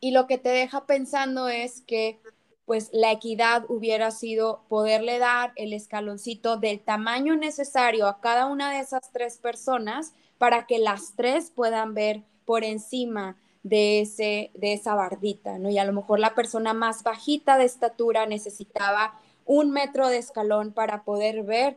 y 0.00 0.12
lo 0.12 0.26
que 0.26 0.38
te 0.38 0.48
deja 0.48 0.86
pensando 0.86 1.48
es 1.48 1.82
que 1.82 2.18
pues 2.64 2.90
la 2.92 3.10
equidad 3.10 3.64
hubiera 3.68 4.10
sido 4.10 4.62
poderle 4.68 5.18
dar 5.18 5.52
el 5.56 5.72
escaloncito 5.72 6.56
del 6.56 6.80
tamaño 6.80 7.36
necesario 7.36 8.06
a 8.06 8.20
cada 8.20 8.46
una 8.46 8.72
de 8.72 8.80
esas 8.80 9.10
tres 9.12 9.38
personas 9.38 10.14
para 10.38 10.66
que 10.66 10.78
las 10.78 11.14
tres 11.16 11.50
puedan 11.50 11.94
ver 11.94 12.22
por 12.44 12.64
encima 12.64 13.36
de, 13.62 14.00
ese, 14.00 14.50
de 14.54 14.72
esa 14.72 14.94
bardita, 14.94 15.58
¿no? 15.58 15.70
Y 15.70 15.78
a 15.78 15.84
lo 15.84 15.92
mejor 15.92 16.18
la 16.18 16.34
persona 16.34 16.72
más 16.72 17.02
bajita 17.02 17.58
de 17.58 17.64
estatura 17.64 18.26
necesitaba 18.26 19.18
un 19.44 19.70
metro 19.70 20.08
de 20.08 20.18
escalón 20.18 20.72
para 20.72 21.04
poder 21.04 21.42
ver 21.42 21.76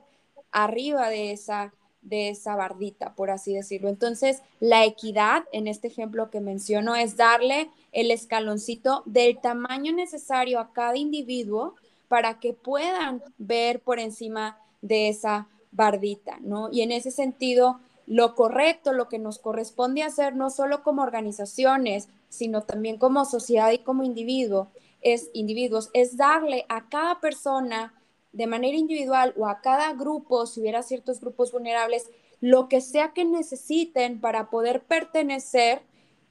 arriba 0.52 1.10
de 1.10 1.32
esa 1.32 1.74
de 2.06 2.30
esa 2.30 2.56
bardita, 2.56 3.16
por 3.16 3.32
así 3.32 3.54
decirlo. 3.54 3.90
Entonces, 3.90 4.42
la 4.60 4.86
equidad, 4.86 5.44
en 5.52 5.68
este 5.68 5.88
ejemplo 5.88 6.30
que 6.30 6.40
menciono, 6.40 6.96
es 6.96 7.18
darle 7.18 7.70
el 7.96 8.12
escaloncito 8.12 9.04
del 9.06 9.40
tamaño 9.40 9.94
necesario 9.94 10.60
a 10.60 10.74
cada 10.74 10.98
individuo 10.98 11.76
para 12.10 12.40
que 12.40 12.54
puedan 12.54 13.24
ver 13.38 13.80
por 13.80 14.00
encima 14.00 14.60
de 14.82 15.08
esa 15.08 15.48
bardita, 15.72 16.38
¿no? 16.42 16.70
Y 16.72 16.82
en 16.82 16.92
ese 16.92 17.10
sentido, 17.10 17.80
lo 18.06 18.36
correcto, 18.36 18.92
lo 18.92 19.08
que 19.08 19.18
nos 19.18 19.40
corresponde 19.40 20.04
hacer, 20.04 20.36
no 20.36 20.50
solo 20.50 20.84
como 20.84 21.02
organizaciones, 21.02 22.10
sino 22.28 22.64
también 22.64 22.98
como 22.98 23.24
sociedad 23.24 23.72
y 23.72 23.80
como 23.80 24.04
individuo, 24.04 24.68
es, 25.02 25.30
individuos, 25.34 25.90
es 25.94 26.18
darle 26.18 26.66
a 26.68 26.90
cada 26.90 27.22
persona 27.22 27.94
de 28.34 28.48
manera 28.48 28.78
individual 28.78 29.34
o 29.38 29.48
a 29.48 29.62
cada 29.62 29.94
grupo, 29.94 30.46
si 30.48 30.60
hubiera 30.60 30.84
ciertos 30.84 31.22
grupos 31.22 31.54
vulnerables, 31.54 32.10
lo 32.42 32.68
que 32.68 32.82
sea 32.82 33.14
que 33.14 33.24
necesiten 33.24 34.20
para 34.20 34.50
poder 34.50 34.84
pertenecer, 34.84 35.82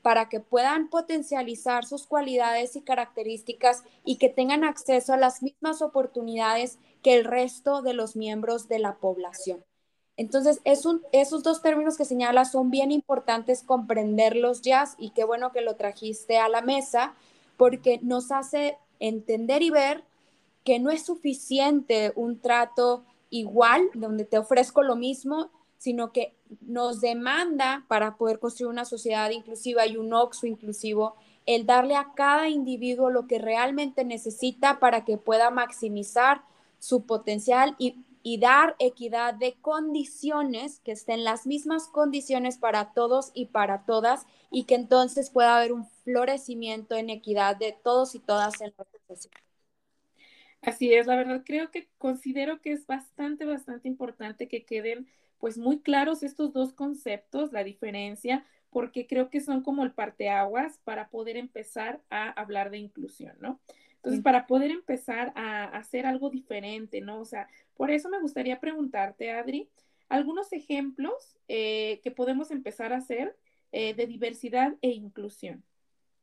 para 0.05 0.29
que 0.29 0.39
puedan 0.39 0.91
potencializar 0.91 1.87
sus 1.87 2.07
cualidades 2.07 2.77
y 2.77 2.83
características 2.83 3.85
y 4.05 4.19
que 4.19 4.29
tengan 4.29 4.63
acceso 4.63 5.15
a 5.15 5.17
las 5.17 5.43
mismas 5.43 5.81
oportunidades 5.81 6.79
que 7.03 7.15
el 7.15 7.25
resto 7.25 7.81
de 7.81 7.95
los 7.95 8.15
miembros 8.15 8.69
de 8.69 8.81
la 8.81 8.99
población. 8.99 9.65
Entonces, 10.19 10.61
es 10.65 10.87
esos 11.13 11.43
dos 11.43 11.63
términos 11.63 11.97
que 11.97 12.05
señalas 12.05 12.53
son 12.53 12.71
bien 12.71 12.93
importantes 12.93 13.63
comprenderlos 13.63 14.61
ya 14.61 14.85
y 14.99 15.13
qué 15.13 15.25
bueno 15.25 15.53
que 15.53 15.63
lo 15.63 15.75
trajiste 15.77 16.37
a 16.37 16.51
la 16.51 16.61
mesa 16.61 17.15
porque 17.57 17.99
nos 18.03 18.31
hace 18.31 18.77
entender 19.01 19.63
y 19.63 19.71
ver 19.71 20.05
que 20.65 20.81
no 20.81 20.91
es 20.91 21.07
suficiente 21.07 22.13
un 22.15 22.43
trato 22.43 23.07
igual, 23.31 23.89
donde 23.95 24.27
te 24.27 24.37
ofrezco 24.37 24.83
lo 24.83 24.97
mismo, 24.97 25.51
sino 25.79 26.13
que 26.13 26.35
nos 26.63 27.01
demanda 27.01 27.85
para 27.89 28.17
poder 28.17 28.39
construir 28.39 28.71
una 28.71 28.85
sociedad 28.85 29.31
inclusiva 29.31 29.87
y 29.87 29.97
un 29.97 30.13
OXO 30.13 30.47
inclusivo, 30.47 31.17
el 31.47 31.67
darle 31.67 31.97
a 31.97 32.13
cada 32.15 32.49
individuo 32.49 33.11
lo 33.11 33.27
que 33.27 33.39
realmente 33.39 34.05
necesita 34.05 34.79
para 34.81 35.05
que 35.05 35.19
pueda 35.19 35.51
maximizar 35.51 36.43
su 36.79 37.05
potencial 37.07 37.75
y, 37.79 38.05
y 38.23 38.39
dar 38.39 38.77
equidad 38.79 39.35
de 39.35 39.55
condiciones, 39.61 40.81
que 40.81 40.93
estén 40.93 41.25
las 41.25 41.47
mismas 41.47 41.89
condiciones 41.89 42.59
para 42.59 42.93
todos 42.95 43.31
y 43.35 43.47
para 43.47 43.85
todas, 43.85 44.27
y 44.51 44.65
que 44.65 44.75
entonces 44.77 45.31
pueda 45.31 45.57
haber 45.57 45.73
un 45.73 45.87
florecimiento 46.05 46.95
en 46.97 47.11
equidad 47.11 47.57
de 47.57 47.73
todos 47.73 48.15
y 48.15 48.21
todas 48.21 48.61
en 48.61 48.73
la 48.79 48.87
sociedad. 49.09 49.41
Así 50.63 50.93
es, 50.95 51.07
la 51.07 51.17
verdad 51.17 51.43
creo 51.45 51.71
que 51.71 51.89
considero 51.99 52.61
que 52.61 52.73
es 52.73 52.87
bastante, 52.87 53.45
bastante 53.45 53.89
importante 53.89 54.49
que 54.49 54.65
queden 54.65 55.07
pues 55.39 55.59
muy 55.59 55.81
claros 55.81 56.23
estos 56.23 56.53
dos 56.53 56.73
conceptos, 56.73 57.53
la 57.53 57.65
diferencia, 57.65 58.45
porque 58.71 59.07
creo 59.07 59.31
que 59.31 59.41
son 59.41 59.63
como 59.63 59.85
el 59.85 59.93
parteaguas 59.93 60.81
para 60.85 61.09
poder 61.09 61.37
empezar 61.37 62.01
a 62.11 62.31
hablar 62.31 62.71
de 62.71 62.79
inclusión, 62.79 63.37
¿no? 63.41 63.61
Entonces, 63.97 64.23
para 64.23 64.47
poder 64.47 64.71
empezar 64.71 65.33
a, 65.35 65.65
hacer 65.65 66.05
algo 66.05 66.29
diferente, 66.29 67.01
¿no? 67.01 67.21
O 67.21 67.25
sea, 67.25 67.49
por 67.75 67.91
eso 67.91 68.11
me 68.11 68.21
gustaría 68.21 68.61
preguntarte, 68.61 69.31
Adri, 69.31 69.69
algunos 70.11 70.53
ejemplos 70.53 71.39
eh, 71.49 72.01
que 72.05 72.11
podemos 72.11 72.51
empezar 72.51 72.93
a 72.93 72.99
hacer 72.99 73.35
eh, 73.73 73.95
de 73.95 74.07
diversidad 74.07 74.75
e 74.83 74.91
inclusión. 74.91 75.65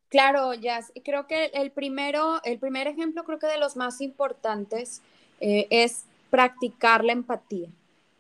Claro, 0.10 0.54
Jazz. 0.54 0.92
Creo 1.04 1.26
que 1.26 1.46
el 1.54 1.72
primero, 1.72 2.42
el 2.44 2.60
primer 2.60 2.86
ejemplo, 2.86 3.24
creo 3.24 3.40
que 3.40 3.48
de 3.48 3.58
los 3.58 3.76
más 3.76 4.00
importantes, 4.02 5.02
eh, 5.40 5.68
es 5.70 6.06
practicar 6.30 7.04
la 7.04 7.14
empatía. 7.14 7.70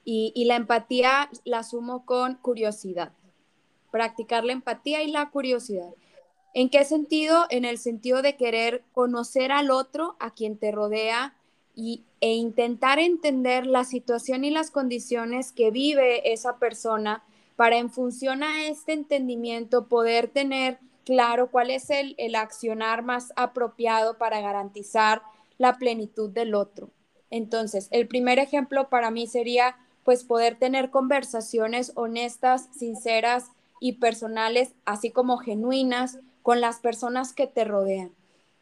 Y, 0.04 0.46
la 0.46 0.56
empatía 0.56 1.30
la 1.46 1.60
asumo 1.60 2.06
con 2.06 2.36
curiosidad. 2.36 3.14
Practicar 3.92 4.44
la 4.44 4.54
empatía 4.54 5.04
y 5.04 5.12
la 5.12 5.30
curiosidad. 5.30 5.94
¿En 6.54 6.70
qué 6.70 6.84
sentido? 6.86 7.46
En 7.50 7.66
el 7.66 7.78
sentido 7.78 8.22
de 8.22 8.36
querer 8.36 8.84
conocer 8.94 9.52
al 9.52 9.70
otro, 9.72 10.16
a 10.20 10.34
quien 10.34 10.58
te 10.58 10.72
rodea, 10.72 11.36
y, 11.76 12.04
e 12.20 12.34
intentar 12.34 13.00
entender 13.00 13.66
la 13.66 13.84
situación 13.84 14.44
y 14.44 14.50
las 14.50 14.72
condiciones 14.72 15.52
que 15.52 15.72
vive 15.72 16.34
esa 16.34 16.58
persona 16.58 17.24
para 17.56 17.78
en 17.78 17.90
función 17.90 18.44
a 18.44 18.66
este 18.66 18.94
entendimiento 18.94 19.88
poder 19.88 20.28
tener 20.28 20.80
claro 21.06 21.50
cuál 21.52 21.70
es 21.70 21.90
el, 21.90 22.16
el 22.18 22.36
accionar 22.36 23.04
más 23.04 23.34
apropiado 23.36 24.18
para 24.18 24.42
garantizar 24.42 25.22
la 25.58 25.78
plenitud 25.78 26.30
del 26.30 26.56
otro. 26.56 26.90
Entonces, 27.30 27.88
el 27.92 28.08
primer 28.08 28.40
ejemplo 28.40 28.90
para 28.90 29.10
mí 29.10 29.28
sería 29.28 29.78
pues 30.12 30.26
poder 30.26 30.58
tener 30.58 30.90
conversaciones 30.90 31.94
honestas, 31.96 32.68
sinceras 32.78 33.46
y 33.80 33.94
personales, 33.94 34.74
así 34.84 35.10
como 35.10 35.38
genuinas 35.38 36.20
con 36.42 36.60
las 36.60 36.80
personas 36.80 37.32
que 37.32 37.48
te 37.48 37.64
rodean. 37.64 38.12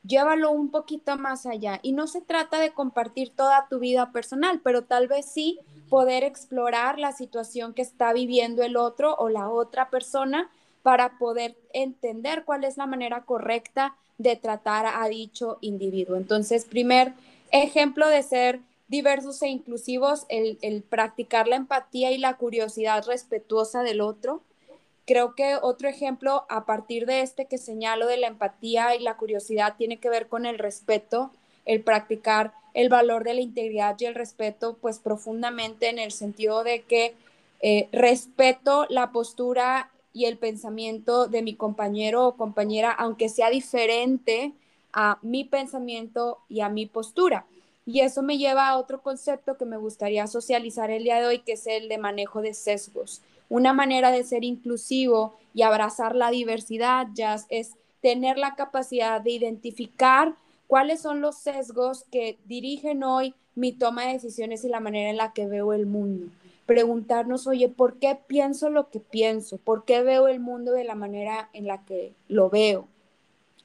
Llévalo 0.03 0.51
un 0.51 0.69
poquito 0.69 1.17
más 1.17 1.47
allá 1.47 1.79
y 1.81 1.93
no 1.93 2.05
se 2.05 2.21
trata 2.21 2.59
de 2.59 2.69
compartir 2.69 3.31
toda 3.35 3.65
tu 3.67 3.79
vida 3.79 4.11
personal, 4.11 4.61
pero 4.63 4.83
tal 4.83 5.07
vez 5.07 5.25
sí 5.25 5.57
poder 5.89 6.23
explorar 6.23 6.99
la 6.99 7.13
situación 7.13 7.73
que 7.73 7.81
está 7.81 8.13
viviendo 8.13 8.61
el 8.61 8.77
otro 8.77 9.15
o 9.15 9.29
la 9.29 9.49
otra 9.49 9.89
persona 9.89 10.51
para 10.83 11.17
poder 11.17 11.57
entender 11.73 12.43
cuál 12.45 12.63
es 12.63 12.77
la 12.77 12.85
manera 12.85 13.23
correcta 13.23 13.95
de 14.19 14.35
tratar 14.35 14.85
a 14.85 15.07
dicho 15.07 15.57
individuo. 15.61 16.15
Entonces, 16.15 16.65
primer 16.65 17.13
ejemplo 17.51 18.07
de 18.07 18.21
ser 18.21 18.59
diversos 18.89 19.41
e 19.41 19.47
inclusivos, 19.47 20.25
el, 20.29 20.57
el, 20.61 20.81
practicar 20.81 21.47
la 21.47 21.55
empatía 21.55 22.11
y 22.11 22.17
la 22.17 22.35
curiosidad 22.37 23.05
respetuosa 23.07 23.83
del 23.83 24.01
otro. 24.01 24.41
Creo 25.05 25.35
que 25.35 25.55
otro 25.61 25.87
ejemplo 25.87 26.45
a 26.49 26.65
partir 26.65 27.05
de 27.05 27.21
este 27.21 27.45
que 27.45 27.57
señalo 27.57 28.07
de 28.07 28.17
la 28.17 28.27
empatía 28.27 28.95
y 28.95 28.99
la 28.99 29.17
curiosidad 29.17 29.75
tiene 29.77 29.97
que 29.97 30.09
ver 30.09 30.27
con 30.27 30.45
el 30.45 30.59
respeto, 30.59 31.31
el 31.65 31.81
practicar 31.81 32.53
el 32.73 32.89
valor 32.89 33.23
de 33.23 33.33
la 33.33 33.41
integridad 33.41 33.95
y 33.99 34.05
el 34.05 34.15
respeto, 34.15 34.77
pues 34.79 34.99
profundamente 34.99 35.89
en 35.89 35.99
el 35.99 36.11
sentido 36.11 36.63
de 36.63 36.81
que 36.81 37.15
eh, 37.61 37.89
respeto 37.91 38.85
la 38.89 39.11
postura 39.11 39.91
y 40.13 40.25
el 40.25 40.37
pensamiento 40.37 41.27
de 41.27 41.41
mi 41.41 41.55
compañero 41.55 42.27
o 42.27 42.35
compañera, 42.35 42.91
aunque 42.91 43.29
sea 43.29 43.49
diferente 43.49 44.53
a 44.93 45.19
mi 45.21 45.43
pensamiento 45.43 46.39
y 46.49 46.61
a 46.61 46.69
mi 46.69 46.85
postura. 46.85 47.45
Y 47.91 48.01
eso 48.01 48.21
me 48.21 48.37
lleva 48.37 48.69
a 48.69 48.77
otro 48.77 49.01
concepto 49.01 49.57
que 49.57 49.65
me 49.65 49.75
gustaría 49.75 50.27
socializar 50.27 50.91
el 50.91 51.05
día 51.05 51.19
de 51.19 51.25
hoy, 51.25 51.39
que 51.39 51.53
es 51.53 51.65
el 51.65 51.89
de 51.89 51.97
manejo 51.97 52.43
de 52.43 52.53
sesgos. 52.53 53.23
Una 53.49 53.73
manera 53.73 54.11
de 54.11 54.23
ser 54.23 54.43
inclusivo 54.43 55.33
y 55.55 55.63
abrazar 55.63 56.15
la 56.15 56.29
diversidad 56.29 57.07
ya 57.15 57.37
es 57.49 57.73
tener 57.99 58.37
la 58.37 58.53
capacidad 58.53 59.19
de 59.21 59.31
identificar 59.31 60.35
cuáles 60.67 61.01
son 61.01 61.21
los 61.21 61.39
sesgos 61.39 62.05
que 62.11 62.37
dirigen 62.45 63.03
hoy 63.03 63.33
mi 63.55 63.71
toma 63.71 64.05
de 64.05 64.13
decisiones 64.13 64.63
y 64.63 64.69
la 64.69 64.81
manera 64.81 65.09
en 65.09 65.17
la 65.17 65.33
que 65.33 65.47
veo 65.47 65.73
el 65.73 65.87
mundo 65.87 66.27
preguntarnos, 66.67 67.47
oye, 67.47 67.69
¿por 67.69 67.97
qué 67.97 68.19
pienso 68.27 68.69
lo 68.69 68.91
que 68.91 68.99
pienso? 68.99 69.57
¿Por 69.57 69.85
qué 69.85 70.03
veo 70.03 70.27
el 70.27 70.39
mundo 70.39 70.71
de 70.73 70.83
la 70.83 70.93
manera 70.93 71.49
en 71.53 71.65
la 71.65 71.83
que 71.83 72.13
lo 72.27 72.51
veo? 72.51 72.87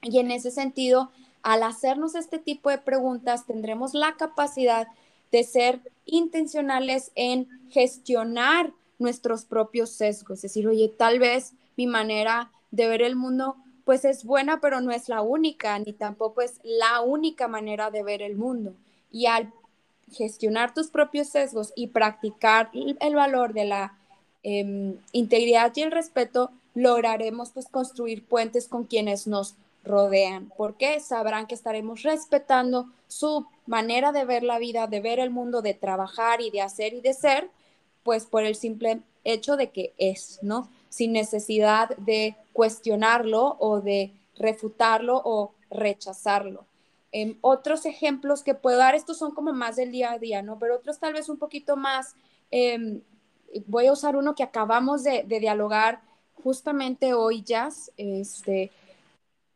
Y 0.01 0.21
en 0.21 0.31
ese 0.31 0.51
sentido, 0.51 1.11
al 1.44 1.62
hacernos 1.62 2.14
este 2.14 2.38
tipo 2.38 2.70
de 2.70 2.78
preguntas, 2.78 3.46
tendremos 3.46 3.92
la 3.94 4.16
capacidad 4.16 4.88
de 5.30 5.44
ser 5.44 5.80
intencionales 6.07 7.12
en 7.14 7.48
gestionar 7.70 8.72
nuestros 8.98 9.44
propios 9.44 9.90
sesgos. 9.90 10.38
Es 10.38 10.42
decir, 10.42 10.66
oye, 10.66 10.88
tal 10.88 11.18
vez 11.18 11.52
mi 11.76 11.87
manera 11.87 12.50
de 12.70 12.88
ver 12.88 13.02
el 13.02 13.14
mundo 13.14 13.57
pues 13.85 14.07
es 14.07 14.24
buena, 14.24 14.61
pero 14.61 14.80
no 14.80 14.90
es 14.90 15.11
la 15.11 15.20
única, 15.20 15.78
ni 15.78 15.92
tampoco 15.92 16.40
es 16.40 16.61
la 16.62 17.02
única 17.02 17.46
manera 17.46 17.90
de 17.90 18.02
ver 18.02 18.22
el 18.22 18.37
mundo. 18.37 18.72
Y 19.12 19.26
al 19.26 19.52
gestionar 20.11 20.72
tus 20.72 20.88
propios 20.88 21.28
sesgos 21.28 21.74
y 21.76 21.88
practicar 21.88 22.70
el 22.72 23.14
valor 23.14 23.52
de 23.52 23.64
la 23.66 23.98
em, 24.42 24.96
integridad 25.12 25.72
y 25.76 25.83
el 25.83 25.90
respeto, 25.90 26.50
lograremos 26.74 27.50
pues 27.50 27.68
construir 27.68 28.24
puentes 28.24 28.66
con 28.66 28.85
quienes 28.85 29.26
nos 29.26 29.57
rodean, 29.85 30.51
porque 30.57 30.99
sabrán 31.01 31.47
que 31.47 31.55
estaremos 31.55 32.03
respetando 32.03 32.90
su 33.07 33.47
manera 33.66 34.12
de 34.12 34.25
ver 34.25 34.42
la 34.42 34.59
vida, 34.59 34.87
de 34.87 35.01
ver 35.01 35.20
el 35.20 35.31
mundo, 35.31 35.62
de 35.62 35.75
trabajar 35.75 36.40
y 36.40 36.51
de 36.51 36.62
hacer 36.62 36.94
y 36.94 37.01
de 37.01 37.14
ser, 37.14 37.51
pues 38.03 38.27
por 38.27 38.44
el 38.44 38.55
simple 38.55 39.03
hecho 39.25 39.57
de 39.57 39.70
que 39.70 39.94
es, 39.99 40.38
¿no? 40.42 40.68
Sin 40.88 41.12
necesidad 41.12 41.97
de 41.97 42.37
cuestionarlo 42.53 43.57
o 43.59 43.81
de 43.81 44.12
refutarlo 44.37 45.20
o 45.25 45.55
rechazarlo. 45.70 46.66
Em, 47.12 47.38
otros 47.42 47.87
ejemplos 47.87 48.42
que 48.42 48.55
puedo 48.55 48.79
dar, 48.79 48.94
estos 48.94 49.18
son 49.18 49.33
como 49.33 49.53
más 49.53 49.77
del 49.77 49.92
día 49.92 50.12
a 50.12 50.18
día, 50.18 50.42
¿no? 50.42 50.59
Pero 50.59 50.77
otros 50.77 50.99
tal 50.99 51.12
vez 51.12 51.29
un 51.29 51.38
poquito 51.38 51.77
más, 51.77 52.16
em, 52.51 53.03
voy 53.66 53.87
a 53.87 53.92
usar 53.92 54.16
uno 54.16 54.35
que 54.35 54.42
acabamos 54.42 55.05
de, 55.05 55.23
dialogar 55.23 56.03
justamente 56.42 57.14
hoy, 57.14 57.42
Jazz, 57.42 57.92
este, 57.97 58.70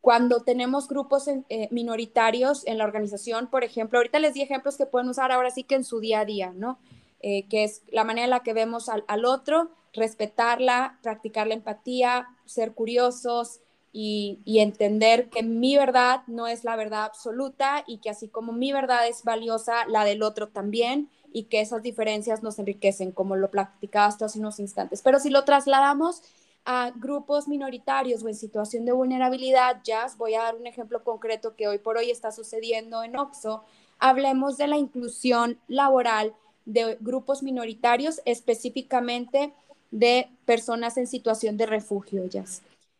cuando 0.00 0.40
tenemos 0.40 0.88
grupos 0.88 1.28
eh, 1.28 1.68
minoritarios 1.70 2.66
en 2.66 2.78
la 2.78 2.84
organización, 2.84 3.48
por 3.48 3.64
ejemplo, 3.64 3.98
ahorita 3.98 4.18
les 4.18 4.34
di 4.34 4.42
ejemplos 4.42 4.76
que 4.76 4.86
pueden 4.86 5.08
usar 5.08 5.32
ahora 5.32 5.50
sí 5.50 5.64
que 5.64 5.74
en 5.74 5.84
su 5.84 6.00
día 6.00 6.20
a 6.20 6.24
día, 6.24 6.52
¿no? 6.54 6.78
Eh, 7.20 7.48
que 7.48 7.64
es 7.64 7.82
la 7.90 8.04
manera 8.04 8.24
en 8.24 8.30
la 8.30 8.42
que 8.44 8.52
vemos 8.52 8.88
al, 8.88 9.04
al, 9.08 9.24
otro, 9.24 9.70
respetarla, 9.92 10.98
practicar 11.02 11.48
la 11.48 11.54
empatía, 11.54 12.28
ser 12.44 12.72
curiosos, 12.72 13.60
y, 13.90 14.38
y, 14.44 14.58
entender 14.58 15.30
que 15.30 15.42
mi 15.42 15.74
verdad 15.76 16.20
no 16.26 16.46
es 16.46 16.62
la 16.62 16.76
verdad 16.76 17.04
absoluta 17.04 17.84
y 17.86 17.98
que 17.98 18.10
así 18.10 18.28
como 18.28 18.52
mi 18.52 18.70
verdad 18.70 19.08
es 19.08 19.24
valiosa, 19.24 19.86
la 19.86 20.04
del 20.04 20.22
otro 20.22 20.48
también 20.48 21.08
y 21.32 21.44
que 21.44 21.60
esas 21.60 21.82
diferencias 21.82 22.42
nos 22.42 22.58
enriquecen, 22.58 23.12
como 23.12 23.36
lo 23.36 23.50
platicabas 23.50 24.20
hace 24.22 24.38
unos 24.38 24.60
instantes. 24.60 25.02
Pero 25.02 25.20
si 25.20 25.30
lo 25.30 25.44
trasladamos 25.44 26.22
a 26.70 26.92
grupos 26.94 27.48
minoritarios 27.48 28.22
o 28.22 28.28
en 28.28 28.34
situación 28.34 28.84
de 28.84 28.92
vulnerabilidad, 28.92 29.80
ya 29.84 30.06
voy 30.18 30.34
a 30.34 30.42
dar 30.42 30.54
un 30.54 30.66
ejemplo 30.66 31.02
concreto 31.02 31.56
que 31.56 31.66
hoy 31.66 31.78
por 31.78 31.96
hoy 31.96 32.10
está 32.10 32.30
sucediendo 32.30 33.02
en 33.02 33.16
OXO, 33.16 33.64
hablemos 33.98 34.58
de 34.58 34.66
la 34.66 34.76
inclusión 34.76 35.58
laboral 35.66 36.34
de 36.66 36.98
grupos 37.00 37.42
minoritarios, 37.42 38.20
específicamente 38.26 39.54
de 39.90 40.28
personas 40.44 40.98
en 40.98 41.06
situación 41.06 41.56
de 41.56 41.64
refugio, 41.64 42.26
ya. 42.26 42.44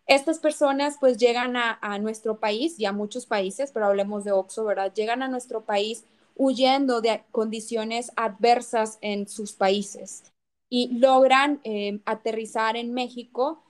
Estas 0.07 0.39
personas 0.39 0.97
pues 0.99 1.19
llegan 1.19 1.55
a, 1.55 1.79
a, 1.83 1.99
nuestro 1.99 2.39
país 2.39 2.81
y 2.81 2.87
a 2.87 2.93
muchos 2.93 3.27
países, 3.27 3.71
pero 3.71 3.85
hablemos 3.85 4.25
de 4.25 4.33
OXO, 4.33 4.65
¿verdad? 4.65 4.95
Llegan 4.95 5.23
a 5.23 5.29
nuestro 5.29 5.61
país 5.61 6.05
huyendo 6.37 7.03
de 7.03 7.23
condiciones 7.33 8.13
adversas 8.17 8.97
en 9.03 9.29
sus 9.29 9.53
países 9.53 10.23
y 10.69 10.99
logran 10.99 11.61
eh, 11.65 12.01
aterrizar 12.05 12.77
en 12.77 12.93
México 12.93 13.63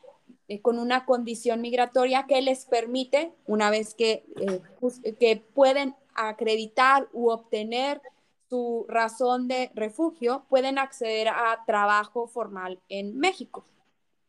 eh, 0.49 0.61
con 0.61 0.79
una 0.79 1.05
condición 1.05 1.61
migratoria 1.61 2.27
que 2.27 2.41
les 2.43 2.65
permite, 2.65 3.33
una 3.47 3.71
vez 3.71 3.95
que, 3.95 4.25
eh, 4.41 5.15
que 5.19 5.37
pueden 5.37 5.95
acreditar 6.15 7.09
u 7.13 7.31
obtener 7.31 8.01
su 8.49 8.87
razón 8.89 9.47
de 9.47 9.71
refugio, 9.75 10.45
pueden 10.49 10.79
acceder 10.79 11.29
a 11.29 11.63
trabajo 11.67 12.27
formal 12.27 12.81
en 12.89 13.19
México. 13.19 13.65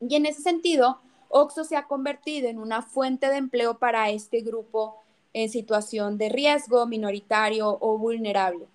Y 0.01 0.15
en 0.15 0.25
ese 0.25 0.41
sentido, 0.41 0.99
OXO 1.29 1.63
se 1.63 1.77
ha 1.77 1.87
convertido 1.87 2.49
en 2.49 2.59
una 2.59 2.81
fuente 2.81 3.29
de 3.29 3.37
empleo 3.37 3.77
para 3.77 4.09
este 4.09 4.41
grupo 4.41 4.97
en 5.33 5.49
situación 5.49 6.17
de 6.17 6.29
riesgo 6.29 6.85
minoritario 6.85 7.77
o 7.79 7.97
vulnerable. 7.97 8.67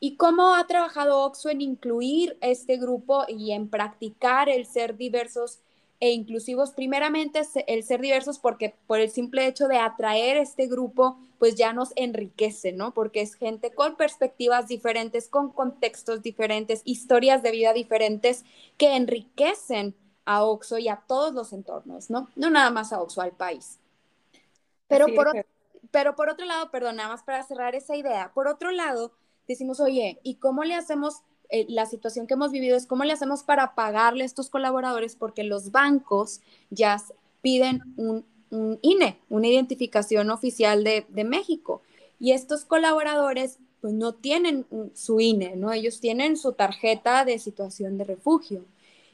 ¿Y 0.00 0.16
cómo 0.16 0.54
ha 0.54 0.66
trabajado 0.66 1.20
OXO 1.20 1.50
en 1.50 1.60
incluir 1.60 2.38
este 2.40 2.78
grupo 2.78 3.24
y 3.28 3.52
en 3.52 3.68
practicar 3.68 4.48
el 4.48 4.64
ser 4.64 4.96
diversos 4.96 5.58
e 6.00 6.12
inclusivos? 6.12 6.70
Primeramente, 6.70 7.42
el 7.66 7.84
ser 7.84 8.00
diversos 8.00 8.38
porque 8.38 8.74
por 8.86 8.98
el 8.98 9.10
simple 9.10 9.46
hecho 9.46 9.68
de 9.68 9.76
atraer 9.76 10.38
este 10.38 10.66
grupo, 10.68 11.18
pues 11.38 11.54
ya 11.54 11.74
nos 11.74 11.92
enriquece, 11.96 12.72
¿no? 12.72 12.94
Porque 12.94 13.20
es 13.20 13.34
gente 13.34 13.74
con 13.74 13.96
perspectivas 13.96 14.68
diferentes, 14.68 15.28
con 15.28 15.50
contextos 15.50 16.22
diferentes, 16.22 16.80
historias 16.86 17.42
de 17.42 17.50
vida 17.50 17.74
diferentes 17.74 18.44
que 18.78 18.96
enriquecen 18.96 19.94
a 20.24 20.44
OXO 20.44 20.78
y 20.78 20.88
a 20.88 21.02
todos 21.06 21.34
los 21.34 21.52
entornos, 21.52 22.08
¿no? 22.08 22.30
No 22.36 22.48
nada 22.48 22.70
más 22.70 22.94
a 22.94 23.02
OXO, 23.02 23.20
al 23.20 23.32
país. 23.32 23.78
Pero 24.88 25.06
por, 25.14 25.30
pero 25.90 26.16
por 26.16 26.30
otro 26.30 26.46
lado, 26.46 26.70
perdón, 26.70 26.96
nada 26.96 27.10
más 27.10 27.22
para 27.22 27.42
cerrar 27.42 27.74
esa 27.74 27.96
idea, 27.96 28.32
por 28.34 28.48
otro 28.48 28.70
lado, 28.70 29.12
decimos, 29.52 29.80
oye, 29.80 30.18
¿y 30.22 30.36
cómo 30.36 30.64
le 30.64 30.74
hacemos? 30.74 31.22
Eh, 31.50 31.66
la 31.68 31.86
situación 31.86 32.26
que 32.28 32.34
hemos 32.34 32.52
vivido 32.52 32.76
es 32.76 32.86
cómo 32.86 33.02
le 33.04 33.12
hacemos 33.12 33.42
para 33.42 33.74
pagarle 33.74 34.22
a 34.22 34.26
estos 34.26 34.50
colaboradores 34.50 35.16
porque 35.16 35.42
los 35.42 35.72
bancos 35.72 36.40
ya 36.70 37.02
piden 37.42 37.82
un, 37.96 38.24
INE, 38.82 39.18
una 39.28 39.48
identificación 39.48 40.30
oficial 40.30 40.84
de, 40.84 41.06
de, 41.08 41.24
México. 41.24 41.82
Y 42.20 42.32
estos 42.32 42.64
colaboradores 42.64 43.58
pues 43.80 43.94
no 43.94 44.14
tienen 44.14 44.66
su 44.94 45.20
INE, 45.20 45.56
¿no? 45.56 45.72
Ellos 45.72 46.00
tienen 46.00 46.36
su 46.36 46.52
tarjeta 46.52 47.24
de 47.24 47.38
situación 47.38 47.96
de 47.98 48.04
refugio. 48.04 48.64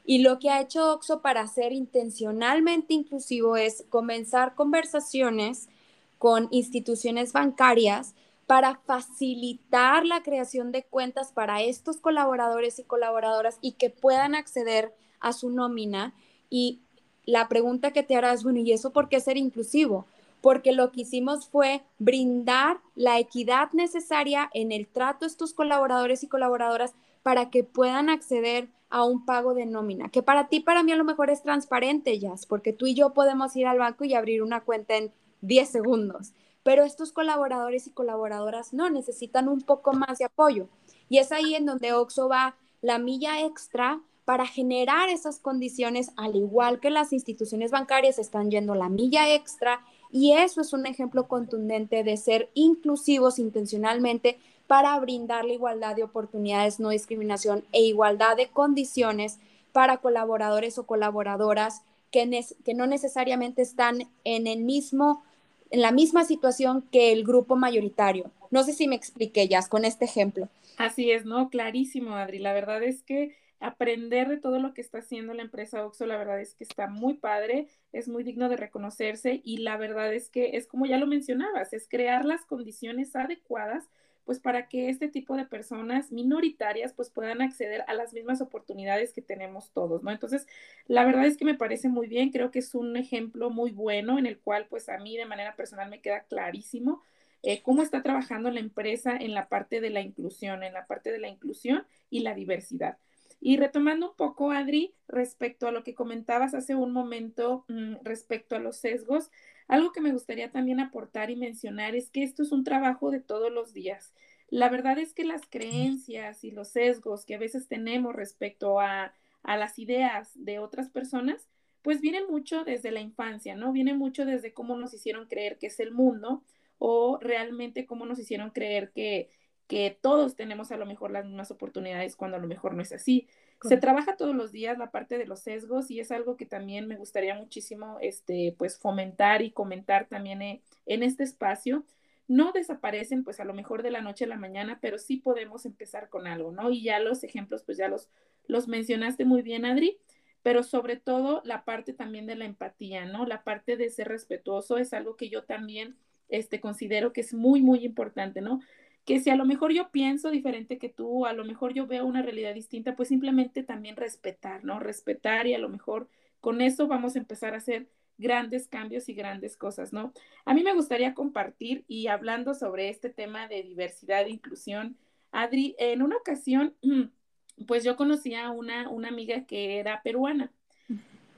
Y 0.05 0.19
lo 0.19 0.39
que 0.39 0.49
ha 0.49 0.61
hecho 0.61 0.93
OXO 0.93 1.21
para 1.21 1.47
ser 1.47 1.71
intencionalmente 1.73 2.93
inclusivo 2.93 3.57
es 3.57 3.85
comenzar 3.89 4.55
conversaciones 4.55 5.69
con 6.17 6.47
instituciones 6.51 7.33
bancarias 7.33 8.13
para 8.47 8.79
facilitar 8.85 10.05
la 10.05 10.23
creación 10.23 10.71
de 10.71 10.83
cuentas 10.83 11.33
para 11.33 11.61
estos 11.61 11.97
colaboradores 11.97 12.79
y 12.79 12.83
colaboradoras 12.83 13.59
y 13.61 13.73
que 13.73 13.89
puedan 13.89 14.35
acceder 14.35 14.95
a 15.19 15.33
su 15.33 15.49
nómina. 15.49 16.15
Y 16.49 16.79
la 17.25 17.49
pregunta 17.49 17.91
que 17.91 18.03
te 18.03 18.15
harás, 18.15 18.43
bueno, 18.43 18.59
¿y 18.59 18.71
eso 18.71 18.93
por 18.93 19.09
qué 19.09 19.19
ser 19.19 19.35
inclusivo? 19.35 20.07
Porque 20.39 20.71
lo 20.71 20.91
que 20.93 21.01
hicimos 21.01 21.47
fue 21.49 21.83
brindar 21.99 22.79
la 22.95 23.19
equidad 23.19 23.73
necesaria 23.73 24.49
en 24.53 24.71
el 24.71 24.87
trato 24.87 25.25
de 25.25 25.31
estos 25.31 25.53
colaboradores 25.53 26.23
y 26.23 26.27
colaboradoras 26.27 26.93
para 27.23 27.49
que 27.49 27.65
puedan 27.65 28.09
acceder 28.09 28.69
a 28.89 29.03
un 29.03 29.25
pago 29.25 29.53
de 29.53 29.65
nómina, 29.65 30.07
que 30.07 30.23
para 30.23 30.47
ti, 30.47 30.61
para 30.61 30.83
mí 30.83 30.93
a 30.93 30.95
lo 30.95 31.03
mejor 31.03 31.29
es 31.29 31.43
transparente, 31.43 32.17
Jazz, 32.17 32.45
porque 32.45 32.71
tú 32.71 32.85
y 32.85 32.93
yo 32.93 33.13
podemos 33.13 33.53
ir 33.57 33.67
al 33.67 33.79
banco 33.79 34.05
y 34.05 34.13
abrir 34.13 34.41
una 34.41 34.61
cuenta 34.61 34.95
en 34.95 35.11
10 35.41 35.67
segundos 35.67 36.31
pero 36.67 36.83
estos 36.83 37.13
colaboradores 37.13 37.87
y 37.87 37.91
colaboradoras 37.91 38.73
no 38.73 38.89
necesitan 38.89 39.47
un 39.47 39.61
poco 39.61 39.93
más 39.93 40.17
de 40.17 40.25
apoyo. 40.25 40.67
Y 41.07 41.19
es 41.19 41.31
ahí 41.31 41.55
en 41.55 41.65
donde 41.65 41.93
OXO 41.93 42.27
va 42.27 42.57
la 42.81 42.99
milla 42.99 43.45
extra 43.45 44.01
para 44.25 44.45
generar 44.45 45.07
esas 45.07 45.39
condiciones, 45.39 46.11
al 46.17 46.35
igual 46.35 46.81
que 46.81 46.89
las 46.89 47.13
instituciones 47.13 47.71
bancarias 47.71 48.19
están 48.19 48.51
yendo 48.51 48.75
la 48.75 48.89
milla 48.89 49.33
extra, 49.33 49.79
y 50.11 50.33
eso 50.33 50.59
es 50.59 50.73
un 50.73 50.85
ejemplo 50.85 51.29
contundente 51.29 52.03
de 52.03 52.17
ser 52.17 52.49
inclusivos 52.53 53.39
intencionalmente 53.39 54.37
para 54.67 54.99
brindar 54.99 55.45
la 55.45 55.53
igualdad 55.53 55.95
de 55.95 56.03
oportunidades, 56.03 56.81
no 56.81 56.89
discriminación 56.89 57.63
e 57.71 57.83
igualdad 57.83 58.35
de 58.35 58.49
condiciones 58.49 59.39
para 59.71 59.99
colaboradores 59.99 60.77
o 60.77 60.85
colaboradoras 60.85 61.83
que, 62.11 62.45
que 62.65 62.73
no 62.73 62.87
necesariamente 62.87 63.61
están 63.61 64.09
en 64.25 64.47
el 64.47 64.65
mismo 64.65 65.23
en 65.71 65.81
la 65.81 65.91
misma 65.91 66.23
situación 66.23 66.83
que 66.91 67.11
el 67.11 67.23
grupo 67.23 67.55
mayoritario. 67.55 68.31
No 68.51 68.63
sé 68.63 68.73
si 68.73 68.87
me 68.87 68.95
expliqué 68.95 69.47
ya 69.47 69.61
con 69.67 69.85
este 69.85 70.05
ejemplo. 70.05 70.49
Así 70.77 71.11
es, 71.11 71.25
¿no? 71.25 71.49
Clarísimo, 71.49 72.15
Adri. 72.15 72.39
La 72.39 72.53
verdad 72.53 72.83
es 72.83 73.03
que 73.03 73.35
aprender 73.59 74.29
de 74.29 74.37
todo 74.37 74.59
lo 74.59 74.73
que 74.73 74.81
está 74.81 74.99
haciendo 74.99 75.33
la 75.33 75.41
empresa 75.41 75.85
Oxo, 75.85 76.05
la 76.05 76.17
verdad 76.17 76.39
es 76.39 76.53
que 76.53 76.63
está 76.63 76.87
muy 76.87 77.15
padre, 77.15 77.67
es 77.91 78.07
muy 78.07 78.23
digno 78.23 78.49
de 78.49 78.57
reconocerse 78.57 79.41
y 79.43 79.57
la 79.57 79.77
verdad 79.77 80.13
es 80.13 80.29
que 80.29 80.57
es 80.57 80.67
como 80.67 80.85
ya 80.85 80.97
lo 80.97 81.07
mencionabas, 81.07 81.73
es 81.73 81.87
crear 81.89 82.23
las 82.25 82.45
condiciones 82.45 83.15
adecuadas 83.15 83.89
pues 84.27 84.39
para 84.39 84.67
que 84.67 84.89
este 84.89 85.07
tipo 85.07 85.37
de 85.37 85.45
personas 85.45 86.11
minoritarias 86.11 86.93
pues 86.93 87.09
puedan 87.09 87.41
acceder 87.41 87.85
a 87.87 87.93
las 87.93 88.13
mismas 88.13 88.41
oportunidades 88.41 89.13
que 89.13 89.21
tenemos 89.21 89.71
todos, 89.71 90.03
¿no? 90.03 90.11
Entonces, 90.11 90.45
la 90.85 91.05
verdad 91.05 91.25
es 91.25 91.37
que 91.37 91.45
me 91.45 91.55
parece 91.55 91.87
muy 91.87 92.07
bien, 92.07 92.29
creo 92.31 92.51
que 92.51 92.59
es 92.59 92.75
un 92.75 92.97
ejemplo 92.97 93.49
muy 93.49 93.71
bueno 93.71 94.19
en 94.19 94.25
el 94.25 94.37
cual 94.37 94.67
pues 94.69 94.89
a 94.89 94.97
mí 94.97 95.15
de 95.15 95.25
manera 95.25 95.55
personal 95.55 95.89
me 95.89 96.01
queda 96.01 96.25
clarísimo 96.25 97.01
eh, 97.41 97.61
cómo 97.61 97.83
está 97.83 98.03
trabajando 98.03 98.51
la 98.51 98.59
empresa 98.59 99.15
en 99.15 99.33
la 99.33 99.47
parte 99.47 99.79
de 99.79 99.89
la 99.91 100.01
inclusión, 100.01 100.63
en 100.63 100.73
la 100.73 100.87
parte 100.87 101.11
de 101.11 101.19
la 101.19 101.29
inclusión 101.29 101.85
y 102.09 102.19
la 102.19 102.35
diversidad. 102.35 102.97
Y 103.39 103.57
retomando 103.57 104.09
un 104.11 104.15
poco, 104.15 104.51
Adri, 104.51 104.95
respecto 105.07 105.67
a 105.67 105.71
lo 105.71 105.83
que 105.83 105.93
comentabas 105.93 106.53
hace 106.53 106.75
un 106.75 106.91
momento, 106.91 107.65
mm, 107.67 107.97
respecto 108.03 108.55
a 108.55 108.59
los 108.59 108.77
sesgos, 108.77 109.29
algo 109.67 109.91
que 109.91 110.01
me 110.01 110.11
gustaría 110.11 110.51
también 110.51 110.79
aportar 110.79 111.29
y 111.29 111.35
mencionar 111.35 111.95
es 111.95 112.09
que 112.09 112.23
esto 112.23 112.43
es 112.43 112.51
un 112.51 112.63
trabajo 112.63 113.11
de 113.11 113.19
todos 113.19 113.51
los 113.51 113.73
días. 113.73 114.13
La 114.49 114.69
verdad 114.69 114.97
es 114.97 115.13
que 115.13 115.25
las 115.25 115.41
creencias 115.47 116.43
y 116.43 116.51
los 116.51 116.69
sesgos 116.69 117.25
que 117.25 117.35
a 117.35 117.39
veces 117.39 117.67
tenemos 117.67 118.15
respecto 118.15 118.79
a, 118.79 119.13
las 119.43 119.79
ideas 119.79 120.31
de 120.35 120.59
otras 120.59 120.89
personas, 120.89 121.47
pues 121.81 122.01
vienen 122.01 122.25
mucho 122.29 122.65
desde 122.65 122.91
la 122.91 122.99
infancia, 122.99 123.55
¿no? 123.55 123.71
Vienen 123.71 123.97
mucho 123.97 124.25
desde 124.25 124.51
cómo 124.51 124.75
nos 124.75 124.93
hicieron 124.93 125.27
creer 125.27 125.57
que 125.57 125.67
es 125.67 125.79
el 125.79 125.91
mundo 125.91 126.43
o 126.79 127.17
realmente 127.21 127.85
cómo 127.85 128.05
nos 128.05 128.19
hicieron 128.19 128.49
creer 128.49 128.91
que, 128.91 129.29
que 129.67 129.97
todos 130.01 130.35
tenemos 130.35 130.71
a 130.71 130.77
lo 130.77 130.85
mejor 130.85 131.11
las 131.11 131.25
mismas 131.25 131.51
oportunidades 131.51 132.15
cuando 132.15 132.37
a 132.37 132.39
lo 132.39 132.47
mejor 132.47 132.73
no 132.73 132.81
es 132.81 132.93
así. 132.93 133.27
Se 133.61 133.77
trabaja 133.77 134.15
todos 134.17 134.35
los 134.35 134.51
días 134.51 134.77
la 134.77 134.91
parte 134.91 135.17
de 135.17 135.25
los 135.25 135.39
sesgos 135.39 135.89
y 135.89 135.99
es 135.99 136.11
algo 136.11 136.37
que 136.37 136.45
también 136.45 136.87
me 136.87 136.95
gustaría 136.95 137.33
muchísimo 137.33 137.97
este, 138.01 138.55
pues 138.57 138.77
fomentar 138.77 139.41
y 139.41 139.51
comentar 139.51 140.07
también 140.07 140.41
eh, 140.41 140.61
en 140.85 141.03
este 141.03 141.23
espacio. 141.23 141.83
No 142.27 142.51
desaparecen 142.51 143.23
pues 143.23 143.39
a 143.39 143.45
lo 143.45 143.53
mejor 143.53 143.83
de 143.83 143.91
la 143.91 144.01
noche 144.01 144.25
a 144.25 144.27
la 144.27 144.37
mañana, 144.37 144.77
pero 144.79 144.99
sí 144.99 145.17
podemos 145.17 145.65
empezar 145.65 146.09
con 146.09 146.27
algo, 146.27 146.51
¿no? 146.51 146.69
Y 146.69 146.83
ya 146.83 146.99
los 146.99 147.23
ejemplos 147.23 147.63
pues 147.63 147.77
ya 147.77 147.87
los, 147.87 148.09
los 148.45 148.67
mencionaste 148.67 149.25
muy 149.25 149.41
bien, 149.41 149.65
Adri, 149.65 149.97
pero 150.43 150.63
sobre 150.63 150.95
todo 150.95 151.41
la 151.43 151.65
parte 151.65 151.93
también 151.93 152.27
de 152.27 152.35
la 152.35 152.45
empatía, 152.45 153.05
¿no? 153.05 153.25
La 153.25 153.43
parte 153.43 153.75
de 153.75 153.89
ser 153.89 154.07
respetuoso 154.07 154.77
es 154.77 154.93
algo 154.93 155.15
que 155.15 155.29
yo 155.29 155.43
también 155.43 155.97
este, 156.29 156.61
considero 156.61 157.11
que 157.11 157.21
es 157.21 157.33
muy, 157.33 157.61
muy 157.61 157.83
importante, 157.83 158.41
¿no? 158.41 158.61
Que 159.07 159.21
si 159.21 159.29
a 159.29 159.37
lo 159.37 159.45
mejor 159.45 159.71
yo 159.71 159.89
pienso 159.89 160.29
diferente 160.31 160.77
que 160.77 160.89
tú, 160.89 161.25
a 161.25 161.31
lo 161.31 161.45
mejor 161.45 161.73
yo 161.73 161.87
veo 161.87 162.05
una 162.05 162.21
realidad 162.21 162.53
distinta, 162.53 162.97
pues 162.97 163.07
simplemente 163.07 163.63
también 163.63 163.95
respetar, 163.95 164.65
¿no? 164.65 164.81
Respetar 164.81 165.47
y 165.47 165.53
a 165.53 165.59
lo 165.59 165.69
mejor 165.69 166.09
con 166.41 166.59
eso 166.59 166.87
vamos 166.89 167.15
a 167.15 167.19
empezar 167.19 167.53
a 167.53 167.57
hacer 167.57 167.87
grandes 168.17 168.67
cambios 168.67 169.07
y 169.07 169.13
grandes 169.13 169.55
cosas, 169.55 169.93
¿no? 169.93 170.11
A 170.43 170.53
mí 170.53 170.61
me 170.61 170.73
gustaría 170.73 171.13
compartir 171.13 171.85
y 171.87 172.07
hablando 172.07 172.53
sobre 172.53 172.89
este 172.89 173.09
tema 173.09 173.47
de 173.47 173.63
diversidad 173.63 174.25
e 174.25 174.31
inclusión, 174.31 174.97
Adri, 175.31 175.77
en 175.79 176.01
una 176.01 176.17
ocasión, 176.17 176.75
pues 177.65 177.85
yo 177.85 177.95
conocí 177.95 178.35
a 178.35 178.51
una, 178.51 178.89
una 178.89 179.07
amiga 179.07 179.45
que 179.45 179.79
era 179.79 180.01
peruana 180.03 180.51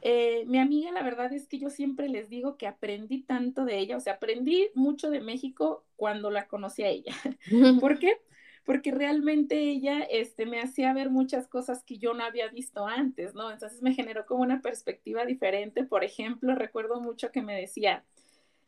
Eh, 0.01 0.45
mi 0.47 0.59
amiga, 0.59 0.91
la 0.91 1.03
verdad 1.03 1.33
es 1.33 1.47
que 1.47 1.59
yo 1.59 1.69
siempre 1.69 2.09
les 2.09 2.29
digo 2.29 2.57
que 2.57 2.67
aprendí 2.67 3.21
tanto 3.21 3.65
de 3.65 3.79
ella, 3.79 3.97
o 3.97 3.99
sea, 3.99 4.13
aprendí 4.13 4.69
mucho 4.73 5.09
de 5.09 5.21
México 5.21 5.85
cuando 5.95 6.31
la 6.31 6.47
conocí 6.47 6.83
a 6.83 6.89
ella. 6.89 7.13
¿Por 7.79 7.99
qué? 7.99 8.17
Porque 8.65 8.91
realmente 8.91 9.59
ella 9.59 10.01
este, 10.03 10.45
me 10.45 10.61
hacía 10.61 10.93
ver 10.93 11.09
muchas 11.09 11.47
cosas 11.47 11.83
que 11.83 11.97
yo 11.97 12.13
no 12.13 12.23
había 12.23 12.47
visto 12.49 12.85
antes, 12.85 13.33
¿no? 13.33 13.51
Entonces 13.51 13.81
me 13.81 13.93
generó 13.93 14.25
como 14.25 14.43
una 14.43 14.61
perspectiva 14.61 15.25
diferente. 15.25 15.83
Por 15.83 16.03
ejemplo, 16.03 16.53
recuerdo 16.55 17.01
mucho 17.01 17.31
que 17.31 17.41
me 17.41 17.59
decía, 17.59 18.03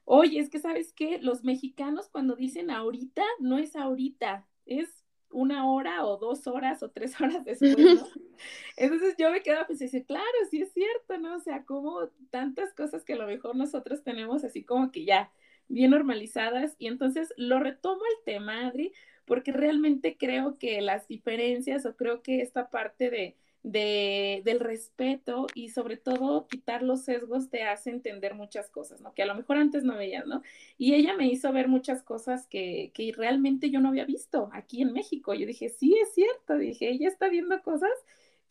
oye, 0.06 0.40
es 0.40 0.50
que 0.50 0.60
sabes 0.60 0.94
qué, 0.94 1.20
los 1.20 1.44
mexicanos 1.44 2.10
cuando 2.10 2.36
dicen 2.36 2.72
ahorita, 2.72 3.24
no 3.40 3.58
es 3.58 3.76
ahorita, 3.76 4.48
es 4.66 5.01
una 5.32 5.70
hora 5.70 6.06
o 6.06 6.18
dos 6.18 6.48
horas 6.48 6.84
o 6.84 6.90
tres 6.90 7.14
horas 7.22 7.44
después, 7.46 7.78
¿no? 7.78 8.08
Entonces 8.78 9.16
yo 9.18 9.32
me 9.32 9.42
quedaba 9.42 9.68
pues 9.68 9.80
decir, 9.80 10.06
claro, 10.06 10.26
sí 10.50 10.62
es 10.62 10.72
cierto, 10.74 11.18
¿no? 11.18 11.36
O 11.36 11.40
sea, 11.40 11.64
como 11.66 12.08
tantas 12.30 12.74
cosas 12.74 13.04
que 13.04 13.14
a 13.14 13.18
lo 13.18 13.28
mejor 13.28 13.56
nosotros 13.56 14.04
tenemos 14.04 14.44
así 14.44 14.64
como 14.64 14.92
que 14.92 15.06
ya 15.06 15.32
bien 15.68 15.92
normalizadas 15.92 16.76
y 16.78 16.88
entonces 16.88 17.34
lo 17.38 17.60
retomo 17.60 18.02
el 18.18 18.24
tema, 18.26 18.68
Adri, 18.68 18.94
porque 19.26 19.52
realmente 19.52 20.18
creo 20.18 20.58
que 20.58 20.82
las 20.82 21.08
diferencias 21.08 21.86
o 21.86 21.96
creo 21.96 22.22
que 22.22 22.42
esta 22.42 22.70
parte 22.70 23.10
de 23.10 23.38
de, 23.64 24.42
del 24.44 24.60
respeto 24.60 25.48
y 25.54 25.70
sobre 25.70 25.98
todo 25.98 26.48
quitar 26.48 26.82
los 26.82 27.04
sesgos 27.04 27.50
te 27.50 27.64
hace 27.64 27.92
entender 27.92 28.34
muchas 28.34 28.70
cosas, 28.70 29.02
¿no? 29.02 29.14
Que 29.14 29.24
a 29.24 29.28
lo 29.28 29.36
mejor 29.36 29.58
antes 29.58 29.84
no 29.84 29.96
veías, 29.96 30.26
¿no? 30.26 30.42
Y 30.78 30.96
ella 30.96 31.16
me 31.16 31.28
hizo 31.28 31.52
ver 31.52 31.68
muchas 31.68 32.02
cosas 32.02 32.48
que, 32.48 32.92
que 32.94 33.12
realmente 33.16 33.70
yo 33.70 33.80
no 33.80 33.90
había 33.90 34.06
visto 34.06 34.50
aquí 34.54 34.82
en 34.82 34.94
México. 34.94 35.34
Yo 35.34 35.46
dije, 35.46 35.70
sí, 35.70 35.96
es 36.02 36.14
cierto, 36.14 36.58
dije, 36.58 36.90
ella 36.90 37.08
está 37.08 37.30
viendo 37.30 37.62
cosas 37.62 37.92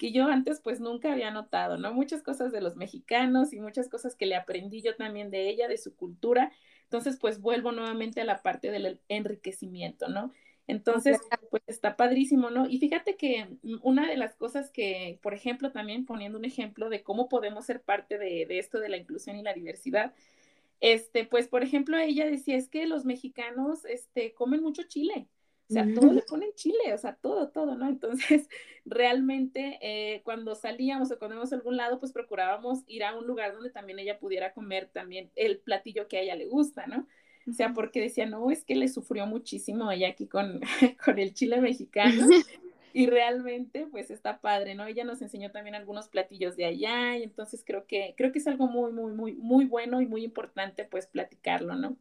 que 0.00 0.12
yo 0.12 0.28
antes 0.28 0.60
pues 0.62 0.80
nunca 0.80 1.12
había 1.12 1.30
notado, 1.30 1.76
¿no? 1.76 1.92
Muchas 1.92 2.22
cosas 2.22 2.52
de 2.52 2.62
los 2.62 2.74
mexicanos 2.76 3.52
y 3.52 3.60
muchas 3.60 3.88
cosas 3.88 4.16
que 4.16 4.24
le 4.24 4.34
aprendí 4.34 4.80
yo 4.80 4.96
también 4.96 5.30
de 5.30 5.50
ella, 5.50 5.68
de 5.68 5.76
su 5.76 5.94
cultura. 5.94 6.52
Entonces 6.84 7.18
pues 7.20 7.40
vuelvo 7.40 7.70
nuevamente 7.72 8.22
a 8.22 8.24
la 8.24 8.42
parte 8.42 8.70
del 8.70 9.00
enriquecimiento, 9.08 10.08
¿no? 10.08 10.32
Entonces, 10.70 11.18
pues 11.50 11.62
está 11.66 11.96
padrísimo, 11.96 12.50
¿no? 12.50 12.68
Y 12.68 12.78
fíjate 12.78 13.16
que 13.16 13.48
una 13.82 14.08
de 14.08 14.16
las 14.16 14.34
cosas 14.36 14.70
que, 14.70 15.18
por 15.22 15.34
ejemplo, 15.34 15.72
también 15.72 16.06
poniendo 16.06 16.38
un 16.38 16.44
ejemplo 16.44 16.88
de 16.88 17.02
cómo 17.02 17.28
podemos 17.28 17.66
ser 17.66 17.82
parte 17.82 18.18
de, 18.18 18.46
esto 18.58 18.78
de 18.78 18.88
la 18.88 18.96
inclusión 18.96 19.36
y 19.36 19.42
la 19.42 19.52
diversidad, 19.52 20.14
este, 20.80 21.24
pues, 21.24 21.48
por 21.48 21.62
ejemplo, 21.62 21.98
ella 21.98 22.26
decía, 22.26 22.56
es 22.56 22.68
que 22.68 22.86
los 22.86 23.04
mexicanos, 23.04 23.84
este, 23.84 24.32
comen 24.32 24.62
mucho 24.62 24.84
chile. 24.84 25.28
O 25.68 25.72
sea, 25.72 25.86
todo 25.94 26.12
le 26.12 26.22
ponen 26.22 26.52
chile, 26.56 26.92
o 26.92 26.98
sea, 26.98 27.14
todo, 27.14 27.50
todo, 27.50 27.76
¿no? 27.76 27.88
Entonces, 27.88 28.48
realmente 28.84 29.78
eh, 29.80 30.20
cuando 30.24 30.56
salíamos 30.56 31.12
o 31.12 31.18
cuando 31.18 31.36
íbamos 31.36 31.52
a 31.52 31.56
algún 31.56 31.76
lado, 31.76 32.00
pues 32.00 32.10
procurábamos 32.10 32.82
ir 32.88 33.04
a 33.04 33.16
un 33.16 33.24
lugar 33.24 33.52
donde 33.52 33.70
también 33.70 34.00
ella 34.00 34.18
pudiera 34.18 34.52
comer 34.52 34.90
también 34.92 35.30
el 35.36 35.58
platillo 35.58 36.08
que 36.08 36.16
a 36.16 36.22
ella 36.22 36.34
le 36.34 36.46
gusta, 36.46 36.88
¿no? 36.88 37.06
O 37.50 37.52
sea, 37.52 37.72
porque 37.72 38.00
decía, 38.00 38.26
no, 38.26 38.50
es 38.50 38.64
que 38.64 38.74
le 38.74 38.88
sufrió 38.88 39.26
muchísimo 39.26 39.90
ella 39.90 40.08
aquí 40.08 40.26
con, 40.26 40.60
con 41.04 41.18
el 41.18 41.34
chile 41.34 41.60
mexicano. 41.60 42.28
y 42.92 43.06
realmente, 43.06 43.86
pues 43.90 44.10
está 44.10 44.40
padre, 44.40 44.74
¿no? 44.74 44.86
Ella 44.86 45.04
nos 45.04 45.22
enseñó 45.22 45.50
también 45.50 45.74
algunos 45.74 46.08
platillos 46.08 46.56
de 46.56 46.66
allá 46.66 47.16
y 47.16 47.22
entonces 47.22 47.62
creo 47.66 47.86
que, 47.86 48.14
creo 48.16 48.32
que 48.32 48.38
es 48.38 48.46
algo 48.46 48.66
muy, 48.66 48.92
muy, 48.92 49.12
muy, 49.12 49.32
muy 49.34 49.64
bueno 49.64 50.00
y 50.00 50.06
muy 50.06 50.24
importante, 50.24 50.84
pues, 50.84 51.06
platicarlo, 51.06 51.74
¿no? 51.74 51.96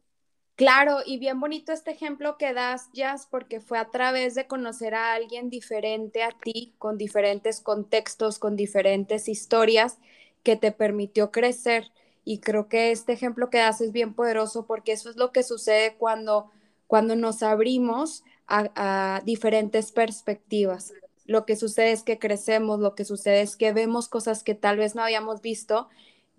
Claro, 0.56 0.98
y 1.06 1.18
bien 1.18 1.40
bonito 1.40 1.72
este 1.72 1.90
ejemplo 1.90 2.36
que 2.36 2.52
das, 2.52 2.90
Jazz, 2.92 3.26
porque 3.30 3.60
fue 3.60 3.78
a 3.78 3.90
través 3.90 4.34
de 4.34 4.46
conocer 4.46 4.94
a 4.94 5.14
alguien 5.14 5.48
diferente 5.48 6.22
a 6.22 6.32
ti, 6.32 6.74
con 6.76 6.98
diferentes 6.98 7.62
contextos, 7.62 8.38
con 8.38 8.56
diferentes 8.56 9.26
historias, 9.28 9.98
que 10.42 10.56
te 10.56 10.70
permitió 10.70 11.30
crecer. 11.30 11.90
Y 12.24 12.38
creo 12.38 12.68
que 12.68 12.90
este 12.90 13.12
ejemplo 13.12 13.50
que 13.50 13.58
das 13.58 13.80
es 13.80 13.92
bien 13.92 14.14
poderoso 14.14 14.66
porque 14.66 14.92
eso 14.92 15.10
es 15.10 15.16
lo 15.16 15.32
que 15.32 15.42
sucede 15.42 15.96
cuando, 15.96 16.50
cuando 16.86 17.16
nos 17.16 17.42
abrimos 17.42 18.24
a, 18.46 19.22
diferentes 19.24 19.92
perspectivas. 19.92 20.92
Lo 21.24 21.46
que 21.46 21.56
sucede 21.56 21.92
es 21.92 22.02
que 22.02 22.18
crecemos, 22.18 22.80
lo 22.80 22.94
que 22.94 23.04
sucede 23.04 23.42
es 23.42 23.56
que 23.56 23.72
vemos 23.72 24.08
cosas 24.08 24.42
que 24.42 24.54
tal 24.54 24.76
vez 24.76 24.94
no 24.94 25.02
habíamos 25.02 25.40
visto. 25.40 25.88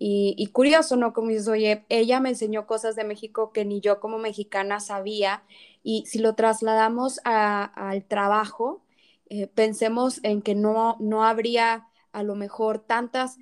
Y, 0.04 0.48
curioso, 0.48 0.96
¿no? 0.96 1.12
Como 1.12 1.28
dices, 1.28 1.46
oye, 1.46 1.84
ella 1.88 2.18
me 2.18 2.30
enseñó 2.30 2.66
cosas 2.66 2.96
de 2.96 3.04
México 3.04 3.52
que 3.52 3.64
ni 3.64 3.80
yo 3.80 4.00
como 4.00 4.18
mexicana 4.18 4.80
sabía. 4.80 5.44
Y 5.84 6.04
si 6.06 6.18
lo 6.18 6.34
trasladamos 6.34 7.20
al 7.24 8.04
trabajo, 8.06 8.82
eh, 9.30 9.46
pensemos 9.46 10.18
en 10.24 10.42
que 10.42 10.56
no, 10.56 10.96
no 10.98 11.24
habría 11.24 11.86
a 12.12 12.22
lo 12.22 12.34
mejor 12.34 12.78
tantas 12.78 13.38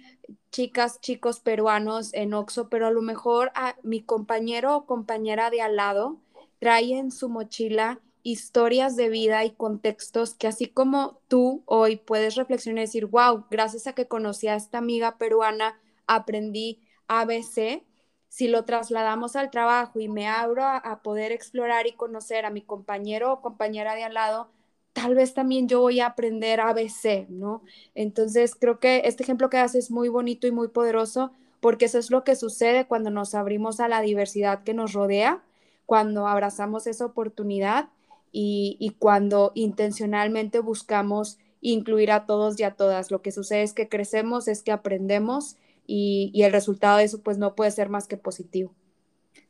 chicas, 0.51 1.01
chicos 1.01 1.41
peruanos 1.41 2.13
en 2.15 2.35
Oxo, 2.35 2.69
pero 2.69 2.87
a 2.87 2.91
lo 2.91 3.03
mejor 3.03 3.51
a 3.55 3.77
mi 3.83 4.03
compañero 4.03 4.77
o 4.77 4.87
compañera 4.87 5.51
de 5.51 5.63
al 5.63 5.77
lado 5.77 6.21
trae 6.59 6.93
en 6.99 7.11
su 7.11 7.29
mochila 7.29 8.01
historias 8.23 8.97
de 8.97 9.09
vida 9.09 9.45
y 9.45 9.53
contextos 9.53 10.35
que 10.35 10.47
así 10.47 10.67
como 10.67 11.21
tú 11.29 11.63
hoy 11.67 11.97
puedes 11.97 12.35
reflexionar 12.35 12.83
y 12.83 12.87
decir, 12.87 13.07
wow, 13.07 13.47
gracias 13.51 13.87
a 13.87 13.95
que 13.95 14.09
conocí 14.09 14.47
a 14.49 14.57
esta 14.57 14.79
amiga 14.79 15.17
peruana, 15.17 15.81
aprendí 16.07 16.81
ABC. 17.09 17.85
Si 18.29 18.47
lo 18.47 18.65
trasladamos 18.65 19.37
al 19.37 19.51
trabajo 19.51 19.99
y 19.99 20.09
me 20.09 20.29
abro 20.29 20.65
a, 20.65 20.77
a 20.77 21.03
poder 21.03 21.33
explorar 21.33 21.87
y 21.87 21.93
conocer 21.93 22.45
a 22.45 22.51
mi 22.51 22.63
compañero 22.63 23.33
o 23.33 23.41
compañera 23.41 23.95
de 23.95 24.05
al 24.05 24.15
lado, 24.15 24.51
tal 24.93 25.15
vez 25.15 25.35
también 25.35 25.69
yo 25.69 25.81
voy 25.81 26.01
a 26.01 26.07
aprender 26.07 26.61
ABC, 26.61 27.29
¿no? 27.29 27.63
Entonces, 27.95 28.55
creo 28.55 28.81
que 28.81 29.03
este 29.05 29.23
ejemplo 29.23 29.51
que 29.51 29.59
haces 29.59 29.87
es 29.87 29.91
muy 29.91 30.09
bonito 30.09 30.47
y 30.47 30.53
muy 30.53 30.69
poderoso 30.69 31.33
porque 31.61 31.85
eso 31.85 31.99
es 31.99 32.11
lo 32.11 32.25
que 32.25 32.37
sucede 32.37 32.87
cuando 32.87 33.11
nos 33.11 33.35
abrimos 33.35 33.81
a 33.81 33.89
la 33.89 34.01
diversidad 34.01 34.63
que 34.65 34.75
nos 34.75 34.93
rodea, 34.93 35.43
cuando 35.87 36.27
abrazamos 36.27 36.87
esa 36.87 37.05
oportunidad 37.07 37.91
y, 38.33 38.97
cuando 38.99 39.53
intencionalmente 39.55 40.61
buscamos 40.61 41.39
incluir 41.61 42.13
a 42.13 42.27
todos 42.27 42.59
y 42.59 42.63
a 42.63 42.73
todas. 42.73 43.11
Lo 43.11 43.23
que 43.23 43.33
sucede 43.33 43.63
es 43.63 43.75
que 43.75 43.89
crecemos, 43.89 44.49
es 44.49 44.63
que 44.63 44.73
aprendemos 44.73 45.57
y, 45.87 46.31
y 46.33 46.45
el 46.45 46.53
resultado 46.53 46.99
de 46.99 47.05
eso 47.05 47.21
pues 47.23 47.39
no 47.39 47.55
puede 47.55 47.71
ser 47.73 47.89
más 47.89 48.07
que 48.07 48.17
positivo. 48.17 48.73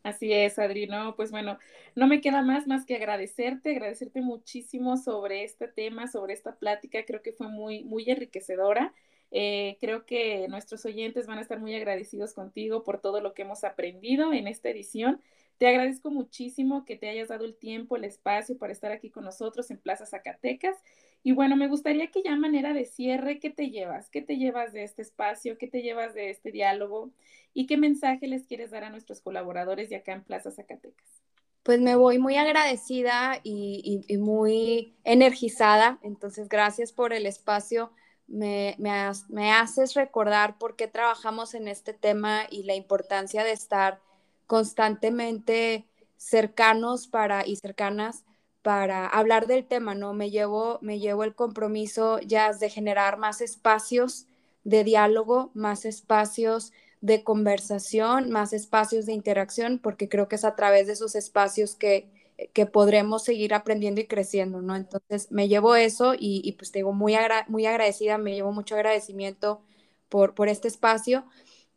Así 0.02 0.32
es, 0.32 0.58
Adri, 0.58 0.86
no, 0.86 1.14
pues 1.14 1.30
bueno, 1.30 1.58
no 1.94 2.06
me 2.06 2.22
queda 2.22 2.40
más 2.42 2.66
más 2.66 2.86
que 2.86 2.96
agradecerte, 2.96 3.72
agradecerte 3.72 4.22
muchísimo 4.22 4.96
sobre 4.96 5.44
este 5.44 5.68
tema, 5.68 6.08
sobre 6.08 6.32
esta 6.32 6.56
plática, 6.56 7.04
creo 7.04 7.20
que 7.22 7.32
fue 7.32 7.48
muy, 7.48 7.84
muy 7.84 8.08
enriquecedora. 8.10 8.94
Eh, 9.30 9.76
creo 9.80 10.06
que 10.06 10.48
nuestros 10.48 10.84
oyentes 10.86 11.26
van 11.26 11.38
a 11.38 11.42
estar 11.42 11.60
muy 11.60 11.74
agradecidos 11.74 12.32
contigo 12.32 12.82
por 12.82 13.00
todo 13.00 13.20
lo 13.20 13.34
que 13.34 13.42
hemos 13.42 13.62
aprendido 13.62 14.32
en 14.32 14.48
esta 14.48 14.70
edición. 14.70 15.20
Te 15.58 15.68
agradezco 15.68 16.10
muchísimo 16.10 16.84
que 16.86 16.96
te 16.96 17.10
hayas 17.10 17.28
dado 17.28 17.44
el 17.44 17.54
tiempo, 17.56 17.96
el 17.96 18.04
espacio 18.04 18.56
para 18.56 18.72
estar 18.72 18.92
aquí 18.92 19.10
con 19.10 19.24
nosotros 19.24 19.70
en 19.70 19.78
Plaza 19.78 20.06
Zacatecas. 20.06 20.76
Y 21.22 21.32
bueno, 21.32 21.56
me 21.56 21.68
gustaría 21.68 22.10
que 22.10 22.22
ya 22.22 22.34
manera 22.36 22.72
de 22.72 22.86
cierre, 22.86 23.40
¿qué 23.40 23.50
te 23.50 23.70
llevas? 23.70 24.08
¿Qué 24.08 24.22
te 24.22 24.38
llevas 24.38 24.72
de 24.72 24.84
este 24.84 25.02
espacio? 25.02 25.58
¿Qué 25.58 25.66
te 25.66 25.82
llevas 25.82 26.14
de 26.14 26.30
este 26.30 26.50
diálogo? 26.50 27.10
¿Y 27.52 27.66
qué 27.66 27.76
mensaje 27.76 28.26
les 28.26 28.46
quieres 28.46 28.70
dar 28.70 28.84
a 28.84 28.90
nuestros 28.90 29.20
colaboradores 29.20 29.90
de 29.90 29.96
acá 29.96 30.12
en 30.12 30.24
Plaza 30.24 30.50
Zacatecas? 30.50 31.22
Pues 31.62 31.78
me 31.78 31.94
voy 31.94 32.18
muy 32.18 32.36
agradecida 32.36 33.38
y, 33.44 34.02
muy 34.18 34.94
energizada. 35.04 35.98
Entonces, 36.02 36.48
gracias 36.48 36.90
por 36.90 37.12
el 37.12 37.26
espacio. 37.26 37.92
Me, 38.26 38.76
me 38.78 39.52
haces 39.52 39.92
recordar 39.92 40.56
por 40.56 40.74
qué 40.74 40.88
trabajamos 40.88 41.52
en 41.52 41.68
este 41.68 41.92
tema 41.92 42.44
y 42.50 42.62
la 42.62 42.74
importancia 42.74 43.44
de 43.44 43.52
estar 43.52 44.00
constantemente 44.46 45.84
cercanos 46.16 47.08
para 47.08 47.46
y 47.46 47.56
cercanas 47.56 48.24
para 48.62 49.06
hablar 49.06 49.46
del 49.46 49.66
tema, 49.66 49.94
¿no? 49.94 50.12
Me 50.14 50.30
llevo, 50.30 50.78
me 50.82 50.98
llevo 50.98 51.24
el 51.24 51.34
compromiso 51.34 52.18
ya 52.20 52.52
de 52.52 52.70
generar 52.70 53.18
más 53.18 53.40
espacios 53.40 54.26
de 54.64 54.84
diálogo, 54.84 55.50
más 55.54 55.84
espacios 55.84 56.72
de 57.00 57.24
conversación, 57.24 58.30
más 58.30 58.52
espacios 58.52 59.06
de 59.06 59.12
interacción, 59.14 59.78
porque 59.78 60.08
creo 60.08 60.28
que 60.28 60.36
es 60.36 60.44
a 60.44 60.54
través 60.56 60.86
de 60.86 60.92
esos 60.94 61.14
espacios 61.14 61.74
que, 61.74 62.10
que 62.52 62.66
podremos 62.66 63.24
seguir 63.24 63.54
aprendiendo 63.54 64.00
y 64.00 64.06
creciendo, 64.06 64.60
¿no? 64.62 64.76
Entonces 64.76 65.30
me 65.32 65.48
llevo 65.48 65.74
eso 65.76 66.14
y, 66.18 66.52
pues 66.58 66.72
te 66.72 66.84
muy, 66.84 67.14
muy 67.48 67.66
agradecida, 67.66 68.18
me 68.18 68.34
llevo 68.34 68.52
mucho 68.52 68.74
agradecimiento 68.74 69.62
por, 70.08 70.34
por 70.34 70.48
este 70.48 70.68
espacio. 70.68 71.24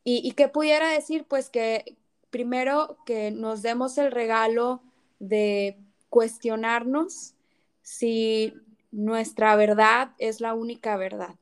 Y, 0.03 0.21
y 0.27 0.33
qué 0.33 0.47
pudiera 0.49 0.89
decir, 0.89 1.25
pues 1.27 1.49
que, 1.49 1.97
primero 2.29 2.97
que 3.05 3.31
nos 3.31 3.61
demos 3.61 3.97
el 3.97 4.11
regalo 4.11 4.83
de 5.19 5.77
cuestionarnos 6.13 7.33
si 7.81 8.53
nuestra 8.91 9.55
verdad 9.55 10.11
es 10.19 10.41
la 10.41 10.53
única 10.53 10.95
verdad. 10.95 11.33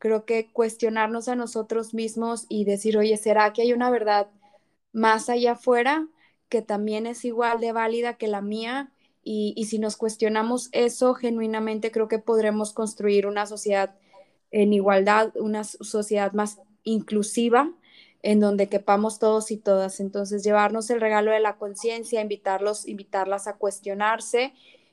Creo 0.00 0.24
que 0.24 0.48
cuestionarnos 0.52 1.28
a 1.28 1.36
nosotros 1.36 1.94
mismos 1.94 2.44
y 2.48 2.64
decir, 2.64 2.98
oye, 2.98 3.16
¿será 3.18 3.52
que 3.52 3.62
hay 3.62 3.72
una 3.72 3.88
verdad 3.88 4.26
más 4.92 5.28
allá 5.28 5.52
afuera 5.52 6.08
que 6.48 6.60
también 6.60 7.06
es 7.06 7.24
igual 7.24 7.60
de 7.60 7.70
válida 7.70 8.14
que 8.14 8.26
la 8.26 8.40
mía? 8.40 8.90
Y, 9.22 9.54
y 9.56 9.66
si 9.66 9.78
nos 9.78 9.96
cuestionamos 9.96 10.70
eso 10.72 11.14
genuinamente, 11.14 11.92
creo 11.92 12.08
que 12.08 12.18
podremos 12.18 12.72
construir 12.72 13.28
una 13.28 13.46
sociedad 13.46 13.94
en 14.50 14.72
igualdad, 14.72 15.36
una 15.36 15.62
sociedad 15.62 16.32
más 16.32 16.58
inclusiva 16.82 17.72
en 18.22 18.40
donde 18.40 18.68
quepamos 18.68 19.18
todos 19.18 19.50
y 19.50 19.56
todas. 19.56 20.00
Entonces, 20.00 20.42
llevarnos 20.42 20.90
el 20.90 21.00
regalo 21.00 21.30
de 21.30 21.40
la 21.40 21.56
conciencia, 21.56 22.20
invitarlos, 22.20 22.86
invitarlas 22.86 23.46
a 23.46 23.56
cuestionarse 23.56 24.52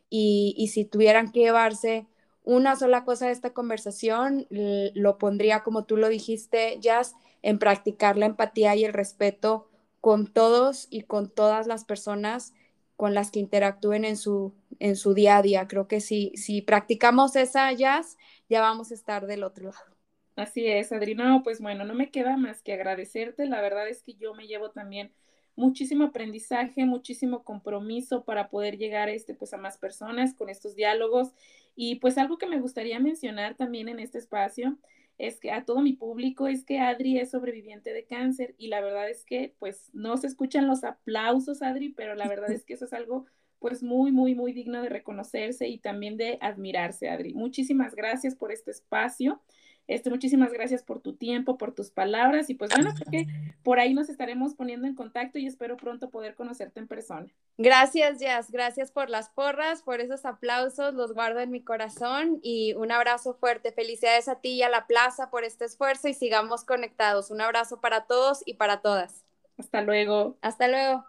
y, 0.10 0.54
y, 0.58 0.68
si 0.68 0.86
tuvieran 0.86 1.32
que 1.32 1.42
llevarse 1.42 2.08
una 2.44 2.76
sola 2.76 3.06
cosa 3.06 3.28
de 3.28 3.32
esta 3.32 3.54
conversación, 3.54 4.48
lo 4.50 5.18
pondría 5.18 5.64
como 5.64 5.86
tú 5.86 5.98
lo 5.98 6.10
dijiste, 6.10 6.78
Jazz, 6.82 7.16
en 7.42 7.60
practicar 7.60 8.18
la 8.18 8.26
empatía 8.26 8.76
y 8.76 8.86
el 8.86 8.94
respeto 8.94 9.68
con 10.02 10.28
todos 10.28 10.88
y 10.90 11.04
con 11.04 11.30
todas 11.30 11.68
las 11.68 11.86
personas 11.86 12.54
con 12.96 13.14
las 13.14 13.32
que 13.32 13.40
interactúen 13.40 14.06
en 14.06 14.18
su, 14.18 14.54
en 14.80 14.96
su 14.96 15.14
día 15.14 15.38
a 15.38 15.42
día. 15.42 15.68
Creo 15.68 15.88
que 15.88 16.02
si, 16.02 16.32
si 16.36 16.62
practicamos 16.62 17.36
esa 17.36 17.72
jazz, 17.72 18.18
ya 18.50 18.62
vamos 18.62 18.92
a 18.92 18.94
estar 18.94 19.26
del 19.28 19.44
otro 19.44 19.72
lado. 19.72 19.93
Así 20.36 20.68
es, 20.68 20.92
Adri. 20.92 21.16
pues 21.44 21.62
bueno, 21.62 21.86
no 21.86 21.94
me 21.94 22.10
queda 22.10 22.38
más 22.38 22.62
que 22.62 22.74
agradecerte. 22.74 23.46
La 23.46 23.62
verdad 23.62 23.88
es 23.88 24.02
que 24.02 24.16
yo 24.16 24.34
me 24.34 24.48
llevo 24.48 24.72
también 24.72 25.12
muchísimo 25.56 26.06
aprendizaje, 26.06 26.86
muchísimo 26.86 27.44
compromiso 27.44 28.24
para 28.24 28.50
poder 28.50 28.78
llegar 28.78 29.10
este, 29.10 29.36
pues, 29.36 29.54
a 29.54 29.58
más 29.58 29.78
personas 29.78 30.34
con 30.34 30.50
estos 30.50 30.76
diálogos. 30.76 31.34
Y 31.76 31.96
pues 31.96 32.18
algo 32.18 32.38
que 32.38 32.48
me 32.48 32.60
gustaría 32.60 33.00
mencionar 33.00 33.56
también 33.56 33.90
en 33.90 34.00
este 34.00 34.18
espacio 34.18 34.78
es 35.18 35.40
que 35.40 35.52
a 35.52 35.64
todo 35.64 35.82
mi 35.82 35.94
público 35.94 36.48
es 36.48 36.66
que 36.66 36.80
Adri 36.80 37.20
es 37.20 37.32
sobreviviente 37.32 37.94
de 37.94 38.06
cáncer 38.06 38.56
y 38.58 38.68
la 38.68 38.82
verdad 38.82 39.10
es 39.10 39.26
que 39.26 39.54
pues 39.60 39.92
no 39.94 40.18
se 40.18 40.28
escuchan 40.28 40.68
los 40.68 40.84
aplausos, 40.84 41.62
Adri, 41.62 41.90
pero 41.90 42.16
la 42.16 42.28
verdad 42.28 42.52
es 42.52 42.66
que 42.66 42.74
eso 42.74 42.86
es 42.86 42.94
algo 42.94 43.26
pues 43.60 43.82
muy, 43.82 44.12
muy, 44.12 44.36
muy 44.36 44.52
digno 44.52 44.82
de 44.82 44.90
reconocerse 44.90 45.68
y 45.68 45.78
también 45.78 46.18
de 46.18 46.38
admirarse, 46.42 47.10
Adri. 47.10 47.34
Muchísimas 47.34 47.96
gracias 47.96 48.36
por 48.36 48.52
este 48.52 48.72
espacio. 48.72 49.42
Este, 49.88 50.10
muchísimas 50.10 50.54
gracias 50.54 50.82
por 50.82 51.02
tu 51.02 51.14
tiempo, 51.14 51.58
por 51.58 51.74
tus 51.74 51.92
palabras 51.92 52.50
y 52.50 52.56
pues 52.56 52.72
bueno, 52.74 52.94
creo 52.96 53.12
que 53.12 53.28
por 53.64 53.80
ahí 53.80 53.94
nos 53.94 54.10
estaremos 54.10 54.54
poniendo 54.54 54.88
en 54.88 54.96
contacto 54.96 55.40
y 55.40 55.46
espero 55.46 55.76
pronto 55.76 56.10
poder 56.10 56.36
conocerte 56.36 56.80
en 56.80 56.88
persona. 56.88 57.28
Gracias, 57.58 58.20
Jazz. 58.20 58.50
Gracias 58.50 58.92
por 58.92 59.10
las 59.10 59.30
porras, 59.30 59.82
por 59.82 60.00
esos 60.00 60.26
aplausos, 60.26 60.94
los 60.94 61.14
guardo 61.14 61.42
en 61.42 61.52
mi 61.52 61.62
corazón 61.62 62.40
y 62.42 62.74
un 62.76 62.92
abrazo 62.92 63.34
fuerte. 63.34 63.74
Felicidades 63.74 64.30
a 64.30 64.40
ti 64.40 64.54
y 64.54 64.64
a 64.64 64.70
la 64.70 64.88
plaza 64.88 65.30
por 65.30 65.44
este 65.44 65.66
esfuerzo 65.66 66.08
y 66.08 66.14
sigamos 66.14 66.64
conectados. 66.64 67.30
Un 67.30 67.42
abrazo 67.42 67.82
para 67.82 68.06
todos 68.06 68.42
y 68.46 68.54
para 68.54 68.82
todas. 68.82 69.26
Hasta 69.58 69.82
luego. 69.82 70.38
Hasta 70.42 70.68
luego. 70.68 71.06